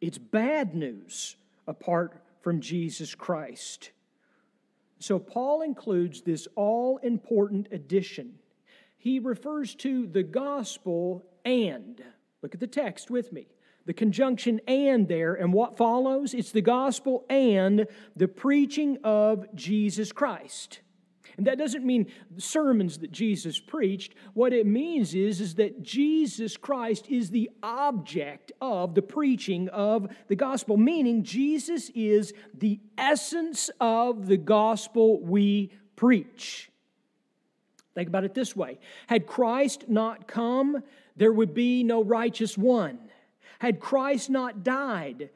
it's 0.00 0.18
bad 0.18 0.74
news 0.74 1.36
apart 1.66 2.22
from 2.40 2.60
Jesus 2.60 3.14
Christ. 3.14 3.90
So, 4.98 5.20
Paul 5.20 5.62
includes 5.62 6.22
this 6.22 6.48
all 6.56 6.98
important 6.98 7.68
addition. 7.70 8.34
He 8.98 9.18
refers 9.18 9.74
to 9.76 10.06
the 10.06 10.22
gospel 10.22 11.24
and, 11.44 12.02
look 12.42 12.54
at 12.54 12.60
the 12.60 12.66
text 12.66 13.10
with 13.10 13.32
me 13.32 13.46
the 13.86 13.94
conjunction 13.94 14.60
and 14.68 15.08
there, 15.08 15.32
and 15.32 15.50
what 15.50 15.78
follows? 15.78 16.34
It's 16.34 16.52
the 16.52 16.60
gospel 16.60 17.24
and 17.30 17.86
the 18.14 18.28
preaching 18.28 18.98
of 19.02 19.46
Jesus 19.54 20.12
Christ. 20.12 20.80
And 21.38 21.46
that 21.46 21.56
doesn't 21.56 21.86
mean 21.86 22.12
sermons 22.36 22.98
that 22.98 23.12
Jesus 23.12 23.58
preached. 23.58 24.14
What 24.34 24.52
it 24.52 24.66
means 24.66 25.14
is, 25.14 25.40
is 25.40 25.54
that 25.54 25.82
Jesus 25.82 26.58
Christ 26.58 27.06
is 27.08 27.30
the 27.30 27.48
object 27.62 28.52
of 28.60 28.94
the 28.94 29.00
preaching 29.00 29.70
of 29.70 30.08
the 30.26 30.36
gospel, 30.36 30.76
meaning 30.76 31.22
Jesus 31.22 31.90
is 31.94 32.34
the 32.52 32.80
essence 32.98 33.70
of 33.80 34.26
the 34.26 34.36
gospel 34.36 35.22
we 35.22 35.72
preach. 35.96 36.70
Think 37.98 38.10
about 38.10 38.22
it 38.22 38.32
this 38.32 38.54
way 38.54 38.78
Had 39.08 39.26
Christ 39.26 39.88
not 39.88 40.28
come, 40.28 40.84
there 41.16 41.32
would 41.32 41.52
be 41.52 41.82
no 41.82 42.00
righteous 42.04 42.56
one. 42.56 43.00
Had 43.58 43.80
Christ 43.80 44.30
not 44.30 44.62
died, 44.62 45.30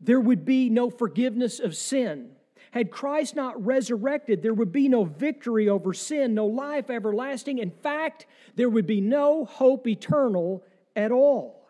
there 0.00 0.18
would 0.18 0.44
be 0.44 0.68
no 0.68 0.90
forgiveness 0.90 1.60
of 1.60 1.76
sin. 1.76 2.30
Had 2.72 2.90
Christ 2.90 3.36
not 3.36 3.64
resurrected, 3.64 4.42
there 4.42 4.52
would 4.52 4.72
be 4.72 4.88
no 4.88 5.04
victory 5.04 5.68
over 5.68 5.94
sin, 5.94 6.34
no 6.34 6.46
life 6.46 6.90
everlasting. 6.90 7.58
In 7.58 7.70
fact, 7.70 8.26
there 8.56 8.68
would 8.68 8.86
be 8.86 9.00
no 9.00 9.44
hope 9.44 9.86
eternal 9.86 10.64
at 10.96 11.12
all. 11.12 11.68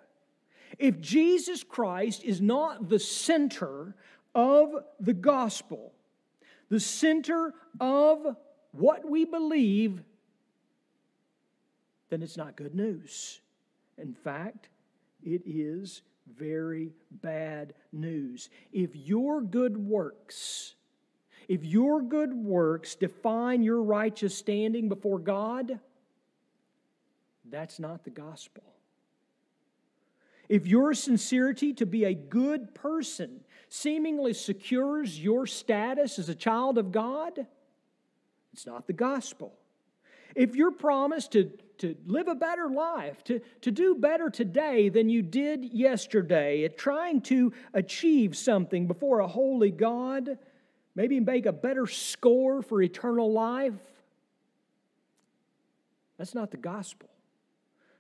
If 0.79 0.99
Jesus 0.99 1.63
Christ 1.63 2.25
is 2.25 2.41
not 2.41 2.89
the 2.89 2.99
center 2.99 3.95
of 4.35 4.77
the 4.99 5.13
gospel, 5.13 5.93
the 6.71 6.81
center 6.81 7.53
of 7.79 8.35
what 8.73 9.09
we 9.09 9.25
believe, 9.25 10.01
then 12.13 12.21
it's 12.23 12.37
not 12.37 12.57
good 12.57 12.75
news. 12.75 13.41
In 13.97 14.13
fact, 14.13 14.69
it 15.25 15.41
is 15.47 16.03
very 16.37 16.91
bad 17.11 17.73
news. 17.91 18.51
If 18.71 18.95
your 18.95 19.41
good 19.41 19.79
works, 19.79 20.75
if 21.49 21.65
your 21.65 22.03
good 22.03 22.35
works 22.35 22.97
define 22.97 23.63
your 23.63 23.83
righteous 23.83 24.37
standing 24.37 24.91
before 24.91 25.19
God, 25.19 25.81
that's 27.51 27.81
not 27.81 28.05
the 28.05 28.11
gospel. 28.11 28.63
If 30.51 30.67
your 30.67 30.93
sincerity 30.93 31.73
to 31.75 31.87
be 31.87 32.05
a 32.05 32.13
good 32.13 32.75
person 32.75 33.41
seemingly 33.71 34.35
secures 34.35 35.19
your 35.19 35.47
status 35.47 36.19
as 36.19 36.29
a 36.29 36.35
child 36.35 36.77
of 36.77 36.93
God, 36.93 37.47
it's 38.53 38.67
not 38.67 38.87
the 38.87 38.93
gospel. 38.93 39.55
If 40.35 40.55
your 40.55 40.73
promise 40.73 41.27
to 41.29 41.51
to 41.83 41.97
live 42.07 42.29
a 42.29 42.37
better 42.37 42.69
life, 42.69 43.25
to, 43.25 43.41
to 43.61 43.73
do 43.73 43.97
better 43.97 44.31
today 44.31 44.89
than 44.89 45.09
you 45.09 45.21
did 45.21 45.65
yesterday, 45.65 46.63
at 46.63 46.79
trying 46.79 47.21
to 47.21 47.53
achieve 47.75 48.37
something 48.37 48.87
before 48.87 49.19
a 49.19 49.27
holy 49.27 49.73
God, 49.73 50.39
maybe 50.95 51.19
make 51.19 51.45
a 51.45 51.53
better 51.53 51.89
score 51.89 52.63
for 52.63 52.81
eternal 52.81 53.33
life. 53.33 53.75
That's 56.19 56.37
not 56.37 56.53
the 56.53 56.57
gospel. 56.57 57.11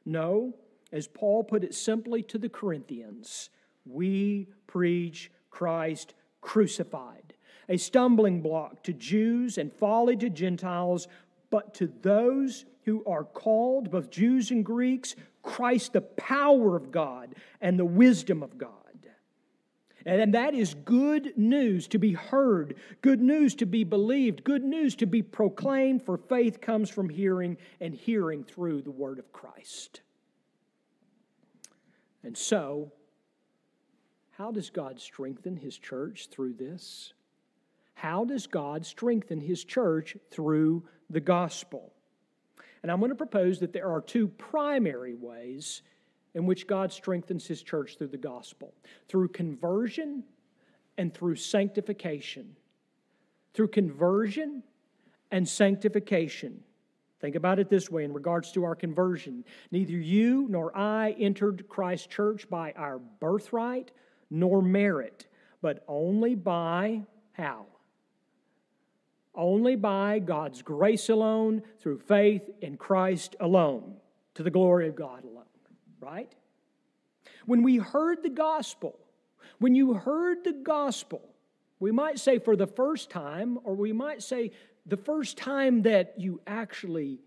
No, 0.04 0.54
as 0.92 1.08
Paul 1.08 1.42
put 1.42 1.64
it 1.64 1.74
simply 1.74 2.22
to 2.22 2.38
the 2.38 2.48
Corinthians, 2.48 3.50
we 3.84 4.46
preach 4.68 5.32
Christ 5.50 6.14
crucified, 6.40 7.34
a 7.68 7.76
stumbling 7.78 8.42
block 8.42 8.84
to 8.84 8.92
Jews 8.92 9.58
and 9.58 9.72
folly 9.72 10.16
to 10.18 10.30
Gentiles, 10.30 11.08
but 11.50 11.74
to 11.74 11.92
those 12.02 12.64
who 12.84 13.04
are 13.06 13.24
called, 13.24 13.90
both 13.90 14.10
Jews 14.10 14.50
and 14.50 14.64
Greeks, 14.64 15.14
Christ, 15.42 15.92
the 15.92 16.00
power 16.00 16.76
of 16.76 16.90
God 16.90 17.34
and 17.60 17.78
the 17.78 17.84
wisdom 17.84 18.42
of 18.42 18.58
God. 18.58 18.70
And 20.04 20.34
that 20.34 20.54
is 20.54 20.74
good 20.74 21.36
news 21.36 21.86
to 21.88 21.98
be 21.98 22.12
heard, 22.12 22.74
good 23.02 23.20
news 23.20 23.54
to 23.56 23.66
be 23.66 23.84
believed, 23.84 24.42
good 24.42 24.64
news 24.64 24.96
to 24.96 25.06
be 25.06 25.22
proclaimed, 25.22 26.02
for 26.02 26.16
faith 26.16 26.60
comes 26.60 26.90
from 26.90 27.08
hearing, 27.08 27.56
and 27.80 27.94
hearing 27.94 28.42
through 28.42 28.82
the 28.82 28.90
word 28.90 29.18
of 29.18 29.32
Christ. 29.32 30.00
And 32.24 32.36
so, 32.36 32.92
how 34.32 34.50
does 34.50 34.70
God 34.70 35.00
strengthen 35.00 35.56
his 35.56 35.78
church 35.78 36.28
through 36.30 36.54
this? 36.54 37.12
How 37.94 38.24
does 38.24 38.46
God 38.46 38.84
strengthen 38.84 39.40
his 39.40 39.62
church 39.62 40.16
through 40.30 40.84
the 41.10 41.20
gospel? 41.20 41.92
And 42.82 42.90
I'm 42.90 42.98
going 42.98 43.10
to 43.10 43.16
propose 43.16 43.60
that 43.60 43.72
there 43.72 43.88
are 43.88 44.00
two 44.00 44.28
primary 44.28 45.14
ways 45.14 45.82
in 46.34 46.46
which 46.46 46.66
God 46.66 46.92
strengthens 46.92 47.46
his 47.46 47.62
church 47.62 47.96
through 47.98 48.08
the 48.08 48.16
gospel 48.16 48.74
through 49.08 49.28
conversion 49.28 50.24
and 50.98 51.12
through 51.12 51.36
sanctification. 51.36 52.56
Through 53.54 53.68
conversion 53.68 54.62
and 55.30 55.48
sanctification. 55.48 56.62
Think 57.20 57.36
about 57.36 57.58
it 57.58 57.70
this 57.70 57.90
way 57.90 58.04
in 58.04 58.12
regards 58.12 58.50
to 58.52 58.64
our 58.64 58.74
conversion. 58.74 59.44
Neither 59.70 59.92
you 59.92 60.46
nor 60.48 60.76
I 60.76 61.12
entered 61.12 61.68
Christ's 61.68 62.08
church 62.08 62.50
by 62.50 62.72
our 62.72 62.98
birthright 62.98 63.92
nor 64.30 64.60
merit, 64.60 65.26
but 65.60 65.84
only 65.86 66.34
by 66.34 67.02
how? 67.32 67.66
Only 69.34 69.76
by 69.76 70.18
God's 70.18 70.62
grace 70.62 71.08
alone, 71.08 71.62
through 71.80 71.98
faith 71.98 72.48
in 72.60 72.76
Christ 72.76 73.36
alone, 73.40 73.94
to 74.34 74.42
the 74.42 74.50
glory 74.50 74.88
of 74.88 74.94
God 74.94 75.24
alone 75.24 75.42
right? 76.02 76.34
When 77.46 77.62
we 77.62 77.76
heard 77.76 78.22
the 78.22 78.28
gospel, 78.28 78.98
when 79.58 79.74
you 79.74 79.94
heard 79.94 80.44
the 80.44 80.52
gospel, 80.52 81.22
we 81.80 81.92
might 81.92 82.18
say 82.18 82.38
for 82.38 82.56
the 82.56 82.66
first 82.66 83.08
time, 83.08 83.58
or 83.64 83.74
we 83.74 83.92
might 83.92 84.22
say 84.22 84.50
the 84.84 84.96
first 84.96 85.38
time 85.38 85.82
that 85.82 86.14
you 86.18 86.40
actually 86.46 87.20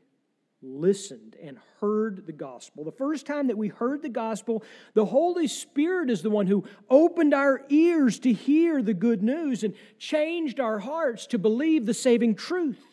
listened 0.66 1.36
and 1.42 1.58
heard 1.80 2.26
the 2.26 2.34
gospel. 2.34 2.84
The 2.84 2.92
first 2.92 3.26
time 3.26 3.48
that 3.48 3.58
we 3.58 3.68
heard 3.68 4.02
the 4.02 4.10
gospel, 4.10 4.64
the 4.94 5.06
Holy 5.06 5.48
Spirit 5.48 6.10
is 6.10 6.22
the 6.22 6.30
one 6.30 6.48
who 6.48 6.66
opened 6.90 7.34
our 7.34 7.62
ears 7.70 8.20
to 8.20 8.34
hear 8.34 8.82
the 8.82 8.94
good 8.94 9.22
news 9.22 9.64
and 9.64 9.76
changed 9.98 10.60
our 10.60 10.80
hearts 10.80 11.28
to 11.28 11.38
believe 11.38 11.86
the 11.86 11.94
saving 11.94 12.36
truth. 12.36 12.84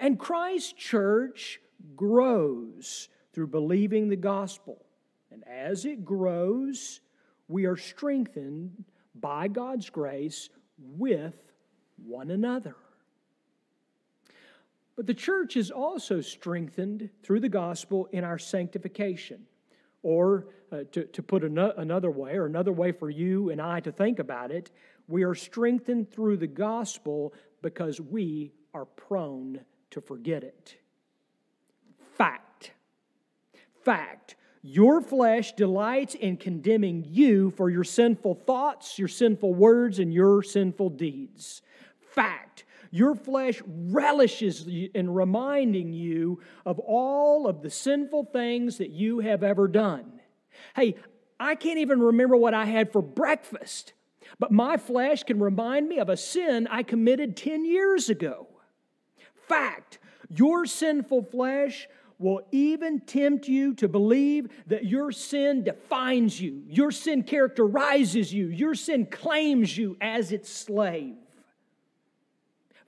And 0.00 0.18
Christ's 0.18 0.72
church 0.72 1.60
grows 1.94 3.08
through 3.32 3.48
believing 3.48 4.08
the 4.08 4.16
gospel. 4.16 4.84
And 5.30 5.44
as 5.46 5.84
it 5.84 6.04
grows, 6.04 7.00
we 7.48 7.66
are 7.66 7.76
strengthened 7.76 8.84
by 9.14 9.48
God's 9.48 9.90
grace 9.90 10.48
with 10.78 11.34
one 11.96 12.30
another. 12.30 12.76
But 14.96 15.06
the 15.06 15.14
church 15.14 15.56
is 15.56 15.70
also 15.70 16.20
strengthened 16.20 17.10
through 17.22 17.40
the 17.40 17.48
gospel 17.48 18.08
in 18.12 18.24
our 18.24 18.38
sanctification. 18.38 19.46
Or 20.02 20.48
uh, 20.70 20.84
to, 20.92 21.04
to 21.04 21.22
put 21.22 21.44
an- 21.44 21.58
another 21.58 22.10
way, 22.10 22.36
or 22.36 22.46
another 22.46 22.72
way 22.72 22.92
for 22.92 23.10
you 23.10 23.50
and 23.50 23.60
I 23.60 23.80
to 23.80 23.90
think 23.90 24.18
about 24.18 24.50
it, 24.50 24.70
we 25.08 25.24
are 25.24 25.34
strengthened 25.34 26.10
through 26.10 26.36
the 26.36 26.46
gospel 26.46 27.34
because 27.62 28.00
we 28.00 28.52
are 28.72 28.84
prone 28.84 29.60
to 29.90 30.00
forget 30.00 30.44
it. 30.44 30.76
Fact. 32.16 32.72
Fact. 33.82 34.36
Your 34.62 35.00
flesh 35.00 35.52
delights 35.52 36.14
in 36.14 36.38
condemning 36.38 37.04
you 37.06 37.50
for 37.50 37.68
your 37.68 37.84
sinful 37.84 38.34
thoughts, 38.46 38.98
your 38.98 39.08
sinful 39.08 39.54
words, 39.54 39.98
and 39.98 40.12
your 40.12 40.42
sinful 40.42 40.90
deeds. 40.90 41.60
Fact. 42.00 42.63
Your 42.94 43.16
flesh 43.16 43.60
relishes 43.66 44.68
in 44.68 45.12
reminding 45.12 45.92
you 45.92 46.38
of 46.64 46.78
all 46.78 47.48
of 47.48 47.60
the 47.60 47.68
sinful 47.68 48.26
things 48.26 48.78
that 48.78 48.90
you 48.90 49.18
have 49.18 49.42
ever 49.42 49.66
done. 49.66 50.20
Hey, 50.76 50.94
I 51.40 51.56
can't 51.56 51.80
even 51.80 51.98
remember 51.98 52.36
what 52.36 52.54
I 52.54 52.66
had 52.66 52.92
for 52.92 53.02
breakfast, 53.02 53.94
but 54.38 54.52
my 54.52 54.76
flesh 54.76 55.24
can 55.24 55.40
remind 55.40 55.88
me 55.88 55.98
of 55.98 56.08
a 56.08 56.16
sin 56.16 56.68
I 56.70 56.84
committed 56.84 57.36
10 57.36 57.64
years 57.64 58.10
ago. 58.10 58.46
Fact. 59.48 59.98
Your 60.28 60.64
sinful 60.64 61.24
flesh 61.24 61.88
will 62.20 62.42
even 62.52 63.00
tempt 63.00 63.48
you 63.48 63.74
to 63.74 63.88
believe 63.88 64.46
that 64.68 64.84
your 64.84 65.10
sin 65.10 65.64
defines 65.64 66.40
you, 66.40 66.62
your 66.68 66.92
sin 66.92 67.24
characterizes 67.24 68.32
you, 68.32 68.46
your 68.46 68.76
sin 68.76 69.06
claims 69.06 69.76
you 69.76 69.96
as 70.00 70.30
its 70.30 70.48
slave. 70.48 71.16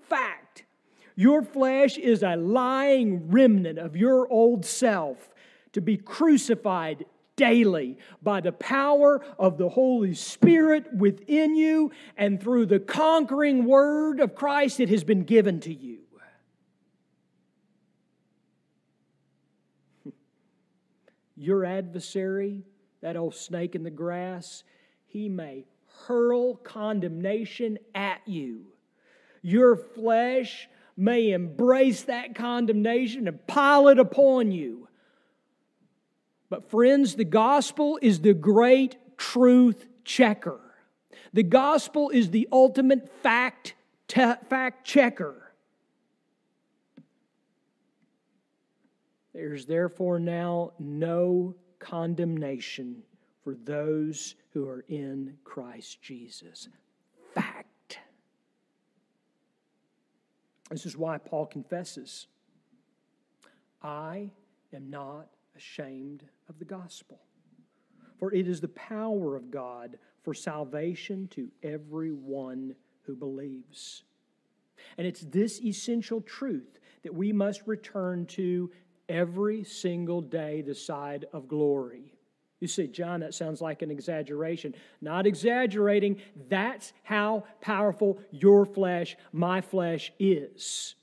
Fact, 0.09 0.64
your 1.16 1.42
flesh 1.42 1.99
is 1.99 2.23
a 2.23 2.37
lying 2.37 3.31
remnant 3.31 3.79
of 3.79 3.97
your 3.97 4.31
old 4.31 4.64
self 4.64 5.31
to 5.73 5.81
be 5.81 5.97
crucified 5.97 7.05
daily 7.37 7.99
by 8.23 8.40
the 8.40 8.53
power 8.53 9.25
of 9.38 9.59
the 9.59 9.69
Holy 9.69 10.14
Spirit 10.14 10.92
within 10.95 11.55
you 11.55 11.90
and 12.16 12.40
through 12.40 12.66
the 12.66 12.81
conquering 12.81 13.66
word 13.66 14.21
of 14.21 14.35
Christ 14.35 14.79
that 14.79 14.88
has 14.88 15.05
been 15.05 15.25
given 15.25 15.61
to 15.61 15.75
you. 15.75 15.99
Your 21.37 21.64
adversary, 21.64 22.64
that 23.03 23.16
old 23.16 23.35
snake 23.35 23.75
in 23.75 23.83
the 23.83 23.90
grass, 23.90 24.64
he 25.07 25.29
may 25.29 25.66
hurl 26.07 26.57
condemnation 26.57 27.79
at 27.95 28.21
you. 28.27 28.66
Your 29.46 29.76
flesh 29.76 30.68
may 30.96 31.30
embrace 31.30 32.02
that 32.02 32.35
condemnation 32.35 33.28
and 33.28 33.46
pile 33.46 33.87
it 33.87 34.00
upon 34.00 34.50
you. 34.50 34.88
But, 36.48 36.68
friends, 36.68 37.14
the 37.14 37.24
gospel 37.24 37.96
is 38.02 38.22
the 38.22 38.35
great 38.35 38.96
truth 39.16 39.87
checker. 40.02 40.59
The 41.32 41.44
gospel 41.44 42.11
is 42.11 42.30
the 42.30 42.48
ultimate 42.50 43.09
fact, 43.22 43.74
te- 44.09 44.35
fact 44.50 44.85
checker. 44.85 45.52
There's 49.32 49.64
therefore 49.64 50.18
now 50.18 50.72
no 50.80 51.54
condemnation 51.78 53.04
for 53.44 53.54
those 53.54 54.35
who 54.50 54.68
are 54.68 54.85
in 54.88 55.37
Christ 55.44 56.02
Jesus. 56.02 56.68
Fact. 57.32 57.76
This 60.70 60.87
is 60.87 60.96
why 60.96 61.18
Paul 61.18 61.46
confesses 61.46 62.26
I 63.83 64.31
am 64.72 64.90
not 64.90 65.29
ashamed 65.57 66.24
of 66.48 66.59
the 66.59 66.64
gospel, 66.64 67.20
for 68.18 68.35
it 68.35 68.48
is 68.48 68.61
the 68.61 68.68
power 68.68 69.37
of 69.37 69.50
God 69.50 69.98
for 70.22 70.35
salvation 70.35 71.29
to 71.29 71.48
everyone 71.62 72.74
who 73.02 73.14
believes. 73.14 74.02
And 74.98 75.07
it's 75.07 75.20
this 75.20 75.61
essential 75.61 76.20
truth 76.20 76.81
that 77.05 77.14
we 77.14 77.33
must 77.33 77.66
return 77.66 78.26
to 78.26 78.70
every 79.09 79.62
single 79.62 80.20
day 80.20 80.62
the 80.62 80.74
side 80.74 81.26
of 81.33 81.46
glory. 81.46 82.15
You 82.61 82.69
say, 82.69 82.87
John, 82.87 83.21
that 83.21 83.35
sounds 83.35 83.61
like 83.61 83.83
an 83.83 83.90
exaggeration. 83.90 84.75
Not 85.01 85.27
exaggerating. 85.27 86.21
That's 86.49 86.92
how 87.03 87.45
powerful 87.61 88.19
your 88.31 88.64
flesh, 88.64 89.16
my 89.33 89.61
flesh, 89.61 90.11
is. 90.19 90.95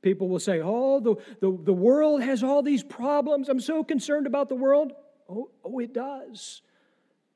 People 0.00 0.28
will 0.28 0.38
say, 0.38 0.60
Oh, 0.62 1.00
the, 1.00 1.16
the, 1.40 1.58
the 1.64 1.72
world 1.72 2.22
has 2.22 2.42
all 2.42 2.62
these 2.62 2.82
problems. 2.82 3.48
I'm 3.48 3.60
so 3.60 3.84
concerned 3.84 4.26
about 4.26 4.48
the 4.48 4.54
world. 4.54 4.92
Oh, 5.28 5.50
oh, 5.62 5.78
it 5.80 5.92
does. 5.92 6.62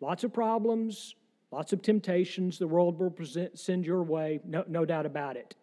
Lots 0.01 0.25
of 0.25 0.33
problems, 0.33 1.15
lots 1.53 1.73
of 1.73 1.83
temptations 1.83 2.59
the 2.59 2.67
world 2.67 2.99
will 2.99 3.11
present, 3.11 3.59
send 3.59 3.85
your 3.85 4.03
way, 4.03 4.41
no, 4.45 4.65
no 4.67 4.85
doubt 4.85 5.07
about 5.07 5.37
it. 5.37 5.55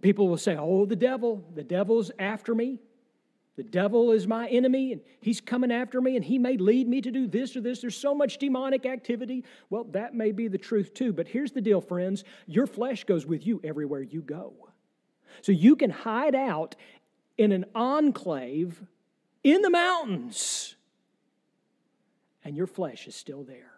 People 0.00 0.28
will 0.28 0.38
say, 0.38 0.56
Oh, 0.56 0.86
the 0.86 0.96
devil, 0.96 1.44
the 1.54 1.64
devil's 1.64 2.12
after 2.18 2.54
me. 2.54 2.78
The 3.56 3.62
devil 3.62 4.12
is 4.12 4.26
my 4.26 4.46
enemy 4.48 4.92
and 4.92 5.00
he's 5.20 5.40
coming 5.40 5.72
after 5.72 6.00
me 6.00 6.14
and 6.16 6.24
he 6.24 6.38
may 6.38 6.58
lead 6.58 6.86
me 6.86 7.00
to 7.00 7.10
do 7.10 7.26
this 7.26 7.56
or 7.56 7.62
this. 7.62 7.80
There's 7.80 7.96
so 7.96 8.14
much 8.14 8.36
demonic 8.36 8.84
activity. 8.84 9.44
Well, 9.70 9.84
that 9.92 10.14
may 10.14 10.30
be 10.32 10.48
the 10.48 10.58
truth 10.58 10.92
too. 10.92 11.12
But 11.12 11.26
here's 11.26 11.52
the 11.52 11.62
deal, 11.62 11.80
friends 11.80 12.22
your 12.46 12.66
flesh 12.66 13.04
goes 13.04 13.24
with 13.24 13.46
you 13.46 13.60
everywhere 13.64 14.02
you 14.02 14.20
go. 14.20 14.52
So 15.40 15.52
you 15.52 15.74
can 15.74 15.90
hide 15.90 16.34
out 16.34 16.76
in 17.38 17.50
an 17.50 17.64
enclave 17.74 18.82
in 19.42 19.62
the 19.62 19.70
mountains 19.70 20.76
and 22.44 22.56
your 22.56 22.66
flesh 22.66 23.08
is 23.08 23.16
still 23.16 23.42
there. 23.42 23.72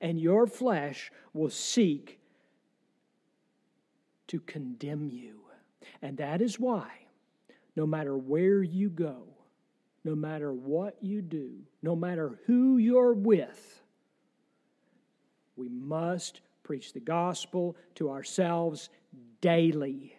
And 0.00 0.20
your 0.20 0.46
flesh 0.46 1.10
will 1.32 1.50
seek 1.50 2.20
to 4.26 4.40
condemn 4.40 5.08
you. 5.08 5.40
And 6.02 6.18
that 6.18 6.42
is 6.42 6.60
why 6.60 7.05
no 7.76 7.86
matter 7.86 8.16
where 8.16 8.62
you 8.62 8.88
go, 8.88 9.24
no 10.02 10.16
matter 10.16 10.52
what 10.52 10.96
you 11.02 11.22
do, 11.22 11.52
no 11.82 11.94
matter 11.94 12.40
who 12.46 12.78
you're 12.78 13.12
with, 13.12 13.82
We 15.56 15.68
must 15.68 16.42
preach 16.62 16.92
the 16.92 17.00
gospel 17.00 17.76
to 17.96 18.10
ourselves 18.10 18.90
daily. 19.40 20.14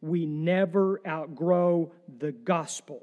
We 0.00 0.24
never 0.24 1.00
outgrow 1.06 1.92
the 2.18 2.32
gospel. 2.32 3.02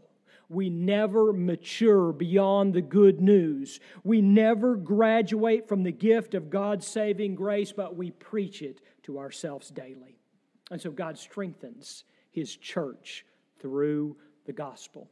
We 0.50 0.70
never 0.70 1.34
mature 1.34 2.12
beyond 2.12 2.74
the 2.74 2.82
good 2.82 3.22
news. 3.22 3.80
We 4.04 4.22
never 4.22 4.76
graduate 4.76 5.68
from 5.68 5.84
the 5.84 5.92
gift 5.92 6.34
of 6.34 6.50
God's 6.50 6.88
saving 6.88 7.36
grace, 7.36 7.72
but 7.72 7.96
we 7.96 8.12
preach 8.12 8.62
it 8.62 8.82
to 9.04 9.20
ourselves 9.20 9.70
daily. 9.70 10.18
And 10.72 10.82
so 10.82 10.90
God 10.90 11.20
strengthens 11.20 12.06
His 12.32 12.56
church 12.56 13.26
through 13.60 14.16
the 14.46 14.54
gospel. 14.54 15.08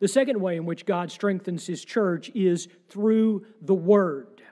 The 0.00 0.08
second 0.08 0.40
way 0.40 0.56
in 0.56 0.66
which 0.66 0.86
God 0.86 1.10
strengthens 1.10 1.66
His 1.66 1.84
church 1.84 2.30
is 2.34 2.68
through 2.88 3.46
the 3.62 3.74
Word. 3.74 4.42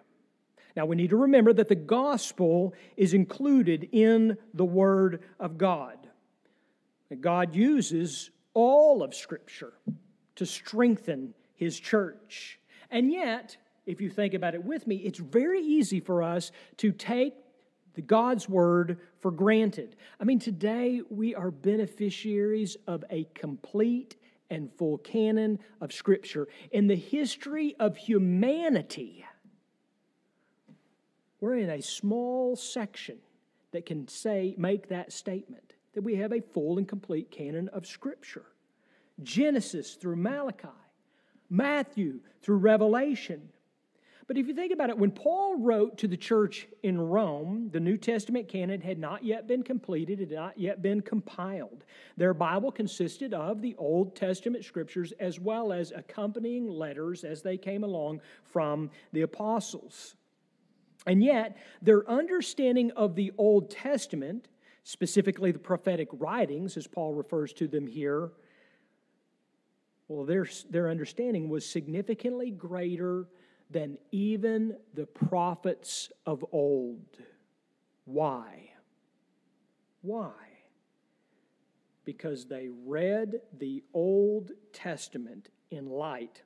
Now, 0.76 0.86
we 0.86 0.96
need 0.96 1.10
to 1.10 1.16
remember 1.16 1.52
that 1.52 1.68
the 1.68 1.74
gospel 1.74 2.74
is 2.96 3.14
included 3.14 3.88
in 3.92 4.36
the 4.52 4.64
Word 4.64 5.22
of 5.38 5.56
God. 5.56 5.98
God 7.20 7.54
uses 7.54 8.30
all 8.54 9.02
of 9.02 9.14
Scripture 9.14 9.74
to 10.36 10.46
strengthen 10.46 11.34
His 11.54 11.78
church. 11.78 12.58
And 12.90 13.12
yet, 13.12 13.56
if 13.86 14.00
you 14.00 14.10
think 14.10 14.34
about 14.34 14.54
it 14.54 14.64
with 14.64 14.86
me, 14.86 14.96
it's 14.96 15.18
very 15.18 15.60
easy 15.60 16.00
for 16.00 16.22
us 16.22 16.50
to 16.78 16.90
take 16.90 17.34
the 17.94 18.02
God's 18.02 18.48
Word 18.48 18.98
for 19.20 19.30
granted. 19.30 19.96
I 20.20 20.24
mean, 20.24 20.38
today 20.38 21.00
we 21.08 21.34
are 21.34 21.50
beneficiaries 21.50 22.76
of 22.86 23.04
a 23.10 23.26
complete 23.34 24.16
and 24.50 24.70
full 24.74 24.98
canon 24.98 25.58
of 25.80 25.92
Scripture. 25.92 26.48
In 26.70 26.86
the 26.86 26.96
history 26.96 27.74
of 27.78 27.96
humanity, 27.96 29.24
we're 31.40 31.56
in 31.56 31.70
a 31.70 31.82
small 31.82 32.56
section 32.56 33.18
that 33.72 33.86
can 33.86 34.06
say, 34.08 34.54
make 34.56 34.88
that 34.88 35.12
statement 35.12 35.74
that 35.94 36.02
we 36.02 36.16
have 36.16 36.32
a 36.32 36.40
full 36.40 36.78
and 36.78 36.88
complete 36.88 37.30
canon 37.30 37.68
of 37.68 37.86
Scripture. 37.86 38.46
Genesis 39.22 39.94
through 39.94 40.16
Malachi, 40.16 40.68
Matthew 41.48 42.20
through 42.42 42.56
Revelation. 42.56 43.50
But 44.26 44.38
if 44.38 44.46
you 44.46 44.54
think 44.54 44.72
about 44.72 44.88
it, 44.88 44.96
when 44.96 45.10
Paul 45.10 45.58
wrote 45.58 45.98
to 45.98 46.08
the 46.08 46.16
church 46.16 46.66
in 46.82 46.98
Rome, 46.98 47.68
the 47.72 47.80
New 47.80 47.98
Testament 47.98 48.48
canon 48.48 48.80
had 48.80 48.98
not 48.98 49.22
yet 49.22 49.46
been 49.46 49.62
completed, 49.62 50.20
it 50.20 50.30
had 50.30 50.38
not 50.38 50.58
yet 50.58 50.80
been 50.80 51.02
compiled. 51.02 51.84
Their 52.16 52.32
Bible 52.32 52.72
consisted 52.72 53.34
of 53.34 53.60
the 53.60 53.74
Old 53.76 54.16
Testament 54.16 54.64
scriptures 54.64 55.12
as 55.20 55.38
well 55.38 55.72
as 55.72 55.92
accompanying 55.92 56.68
letters 56.68 57.22
as 57.24 57.42
they 57.42 57.58
came 57.58 57.84
along 57.84 58.20
from 58.44 58.90
the 59.12 59.22
apostles. 59.22 60.16
And 61.06 61.22
yet, 61.22 61.58
their 61.82 62.08
understanding 62.08 62.92
of 62.92 63.14
the 63.14 63.32
Old 63.36 63.70
Testament 63.70 64.48
specifically 64.84 65.50
the 65.50 65.58
prophetic 65.58 66.08
writings, 66.12 66.76
as 66.76 66.86
Paul 66.86 67.14
refers 67.14 67.52
to 67.54 67.66
them 67.66 67.86
here, 67.86 68.30
well, 70.08 70.24
their, 70.24 70.46
their 70.68 70.90
understanding 70.90 71.48
was 71.48 71.64
significantly 71.64 72.50
greater 72.50 73.26
than 73.70 73.98
even 74.12 74.76
the 74.94 75.06
prophets 75.06 76.10
of 76.26 76.44
old. 76.52 77.18
Why? 78.04 78.70
Why? 80.02 80.32
Because 82.04 82.44
they 82.44 82.68
read 82.84 83.40
the 83.58 83.82
Old 83.94 84.52
Testament 84.72 85.48
in 85.70 85.88
light 85.88 86.42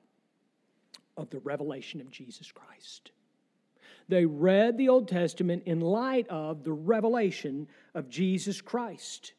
of 1.17 1.31
the 1.31 1.41
revelation 1.41 2.01
of 2.01 2.11
Jesus 2.11 2.53
Christ. 2.53 3.11
They 4.09 4.25
read 4.25 4.79
the 4.79 4.89
Old 4.89 5.09
Testament 5.09 5.65
in 5.67 5.81
light 5.81 6.27
of 6.29 6.65
the 6.65 6.73
revelation 6.73 7.69
of 7.95 8.09
Jesus 8.09 8.61
Christ. 8.61 9.33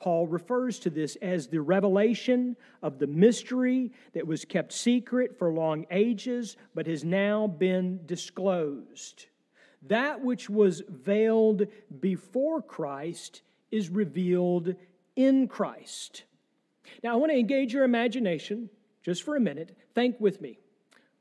Paul 0.00 0.26
refers 0.26 0.78
to 0.80 0.90
this 0.90 1.16
as 1.16 1.46
the 1.46 1.60
revelation 1.60 2.56
of 2.82 2.98
the 2.98 3.06
mystery 3.06 3.92
that 4.14 4.26
was 4.26 4.44
kept 4.44 4.72
secret 4.72 5.38
for 5.38 5.52
long 5.52 5.86
ages, 5.90 6.56
but 6.74 6.86
has 6.86 7.04
now 7.04 7.46
been 7.46 8.00
disclosed. 8.06 9.26
That 9.82 10.22
which 10.22 10.50
was 10.50 10.82
veiled 10.88 11.66
before 12.00 12.60
Christ 12.62 13.42
is 13.70 13.88
revealed 13.90 14.74
in 15.16 15.46
Christ. 15.46 16.24
Now, 17.04 17.12
I 17.12 17.16
want 17.16 17.30
to 17.30 17.38
engage 17.38 17.72
your 17.72 17.84
imagination 17.84 18.70
just 19.02 19.22
for 19.22 19.36
a 19.36 19.40
minute. 19.40 19.76
Think 19.94 20.16
with 20.18 20.40
me 20.40 20.58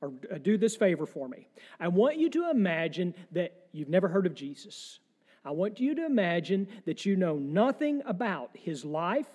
or 0.02 0.14
uh, 0.34 0.38
do 0.38 0.58
this 0.58 0.76
favor 0.76 1.06
for 1.06 1.28
me. 1.28 1.48
I 1.80 1.90
want 1.90 2.18
you 2.18 2.30
to 2.32 2.50
imagine 2.50 3.14
that 3.32 3.66
you've 3.72 3.90
never 3.90 4.08
heard 4.08 4.26
of 4.26 4.34
Jesus. 4.34 5.00
I 5.50 5.52
want 5.52 5.80
you 5.80 5.96
to 5.96 6.06
imagine 6.06 6.68
that 6.86 7.08
you 7.08 7.16
know 7.16 7.38
nothing 7.38 8.04
about 8.06 8.52
his 8.54 8.86
life, 8.86 9.26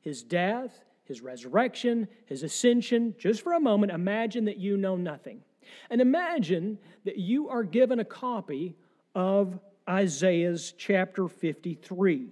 his 0.00 0.22
death, 0.22 0.72
his 1.04 1.20
resurrection, 1.20 2.08
his 2.24 2.42
ascension. 2.42 3.14
Just 3.18 3.42
for 3.42 3.52
a 3.52 3.60
moment, 3.60 3.92
imagine 3.92 4.46
that 4.46 4.56
you 4.56 4.78
know 4.78 4.96
nothing. 4.96 5.42
And 5.90 6.00
imagine 6.00 6.78
that 7.04 7.18
you 7.18 7.50
are 7.50 7.62
given 7.62 8.00
a 8.00 8.06
copy 8.06 8.74
of 9.14 9.60
Isaiah's 9.86 10.72
chapter 10.78 11.28
53. 11.28 12.28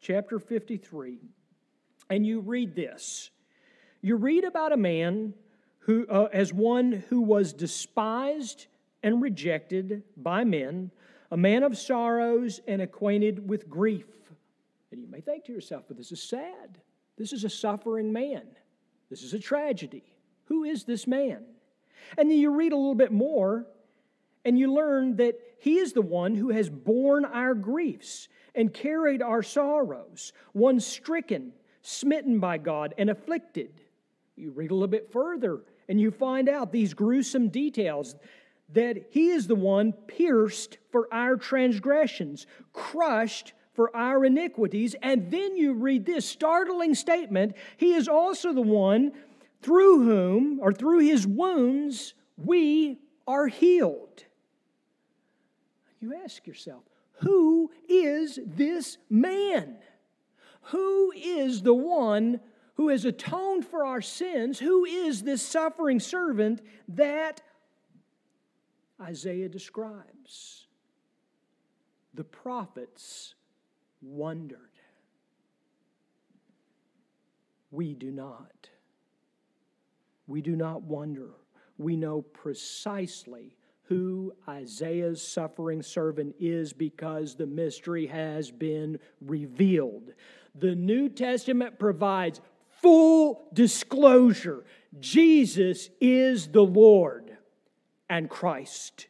Chapter 0.00 0.38
53. 0.38 1.18
And 2.08 2.26
you 2.26 2.40
read 2.40 2.74
this. 2.74 3.28
You 4.00 4.16
read 4.16 4.44
about 4.44 4.72
a 4.72 4.78
man 4.78 5.34
who, 5.80 6.06
uh, 6.08 6.28
as 6.32 6.50
one 6.50 7.04
who 7.10 7.20
was 7.20 7.52
despised 7.52 8.68
and 9.02 9.20
rejected 9.20 10.02
by 10.16 10.44
men, 10.44 10.90
a 11.30 11.36
man 11.36 11.62
of 11.62 11.76
sorrows 11.76 12.60
and 12.66 12.80
acquainted 12.80 13.48
with 13.48 13.68
grief. 13.68 14.06
And 14.92 15.00
you 15.00 15.08
may 15.08 15.20
think 15.20 15.44
to 15.46 15.52
yourself, 15.52 15.84
but 15.88 15.96
this 15.96 16.12
is 16.12 16.22
sad. 16.22 16.78
This 17.16 17.32
is 17.32 17.44
a 17.44 17.50
suffering 17.50 18.12
man. 18.12 18.42
This 19.10 19.22
is 19.22 19.34
a 19.34 19.38
tragedy. 19.38 20.04
Who 20.44 20.64
is 20.64 20.84
this 20.84 21.06
man? 21.06 21.44
And 22.16 22.30
then 22.30 22.38
you 22.38 22.54
read 22.54 22.72
a 22.72 22.76
little 22.76 22.94
bit 22.94 23.12
more, 23.12 23.66
and 24.44 24.58
you 24.58 24.72
learn 24.72 25.16
that 25.16 25.38
he 25.58 25.78
is 25.78 25.92
the 25.92 26.02
one 26.02 26.34
who 26.34 26.50
has 26.50 26.68
borne 26.70 27.24
our 27.24 27.54
griefs 27.54 28.28
and 28.54 28.72
carried 28.72 29.22
our 29.22 29.42
sorrows, 29.42 30.32
one 30.52 30.78
stricken, 30.80 31.52
smitten 31.82 32.38
by 32.38 32.58
God, 32.58 32.94
and 32.96 33.10
afflicted. 33.10 33.80
You 34.36 34.50
read 34.50 34.70
a 34.70 34.74
little 34.74 34.86
bit 34.88 35.10
further, 35.12 35.60
and 35.88 36.00
you 36.00 36.10
find 36.10 36.48
out 36.48 36.72
these 36.72 36.94
gruesome 36.94 37.48
details 37.48 38.14
that 38.72 39.06
he 39.10 39.28
is 39.28 39.46
the 39.46 39.54
one 39.54 39.92
pierced 39.92 40.78
for 40.90 41.08
our 41.12 41.36
transgressions, 41.36 42.46
crushed 42.72 43.52
for 43.74 43.94
our 43.94 44.24
iniquities. 44.24 44.96
And 45.02 45.30
then 45.30 45.56
you 45.56 45.74
read 45.74 46.06
this 46.06 46.28
startling 46.28 46.94
statement 46.94 47.54
He 47.76 47.94
is 47.94 48.08
also 48.08 48.52
the 48.52 48.60
one 48.60 49.12
through 49.62 50.04
whom, 50.04 50.60
or 50.60 50.72
through 50.72 51.00
his 51.00 51.26
wounds, 51.26 52.14
we 52.36 52.98
are 53.26 53.48
healed. 53.48 54.24
You 56.00 56.14
ask 56.22 56.46
yourself, 56.46 56.84
who 57.20 57.70
is 57.88 58.38
this 58.44 58.98
man? 59.08 59.76
Who 60.70 61.12
is 61.12 61.62
the 61.62 61.74
one 61.74 62.40
who 62.74 62.90
has 62.90 63.04
atoned 63.04 63.66
for 63.66 63.86
our 63.86 64.02
sins, 64.02 64.58
who 64.58 64.84
is 64.84 65.22
this 65.22 65.42
suffering 65.42 65.98
servant 65.98 66.60
that 66.88 67.40
Isaiah 69.00 69.48
describes? 69.48 70.66
The 72.14 72.24
prophets 72.24 73.34
wondered. 74.00 74.58
We 77.70 77.94
do 77.94 78.10
not. 78.10 78.70
We 80.26 80.40
do 80.40 80.56
not 80.56 80.82
wonder. 80.82 81.30
We 81.78 81.96
know 81.96 82.22
precisely 82.22 83.56
who 83.82 84.32
Isaiah's 84.48 85.22
suffering 85.22 85.82
servant 85.82 86.34
is 86.40 86.72
because 86.72 87.34
the 87.36 87.46
mystery 87.46 88.06
has 88.06 88.50
been 88.50 88.98
revealed. 89.20 90.12
The 90.54 90.74
New 90.74 91.08
Testament 91.08 91.78
provides 91.78 92.40
full 92.80 93.48
disclosure 93.52 94.64
Jesus 94.98 95.90
is 96.00 96.48
the 96.48 96.64
Lord 96.64 97.25
and 98.08 98.30
Christ. 98.30 99.08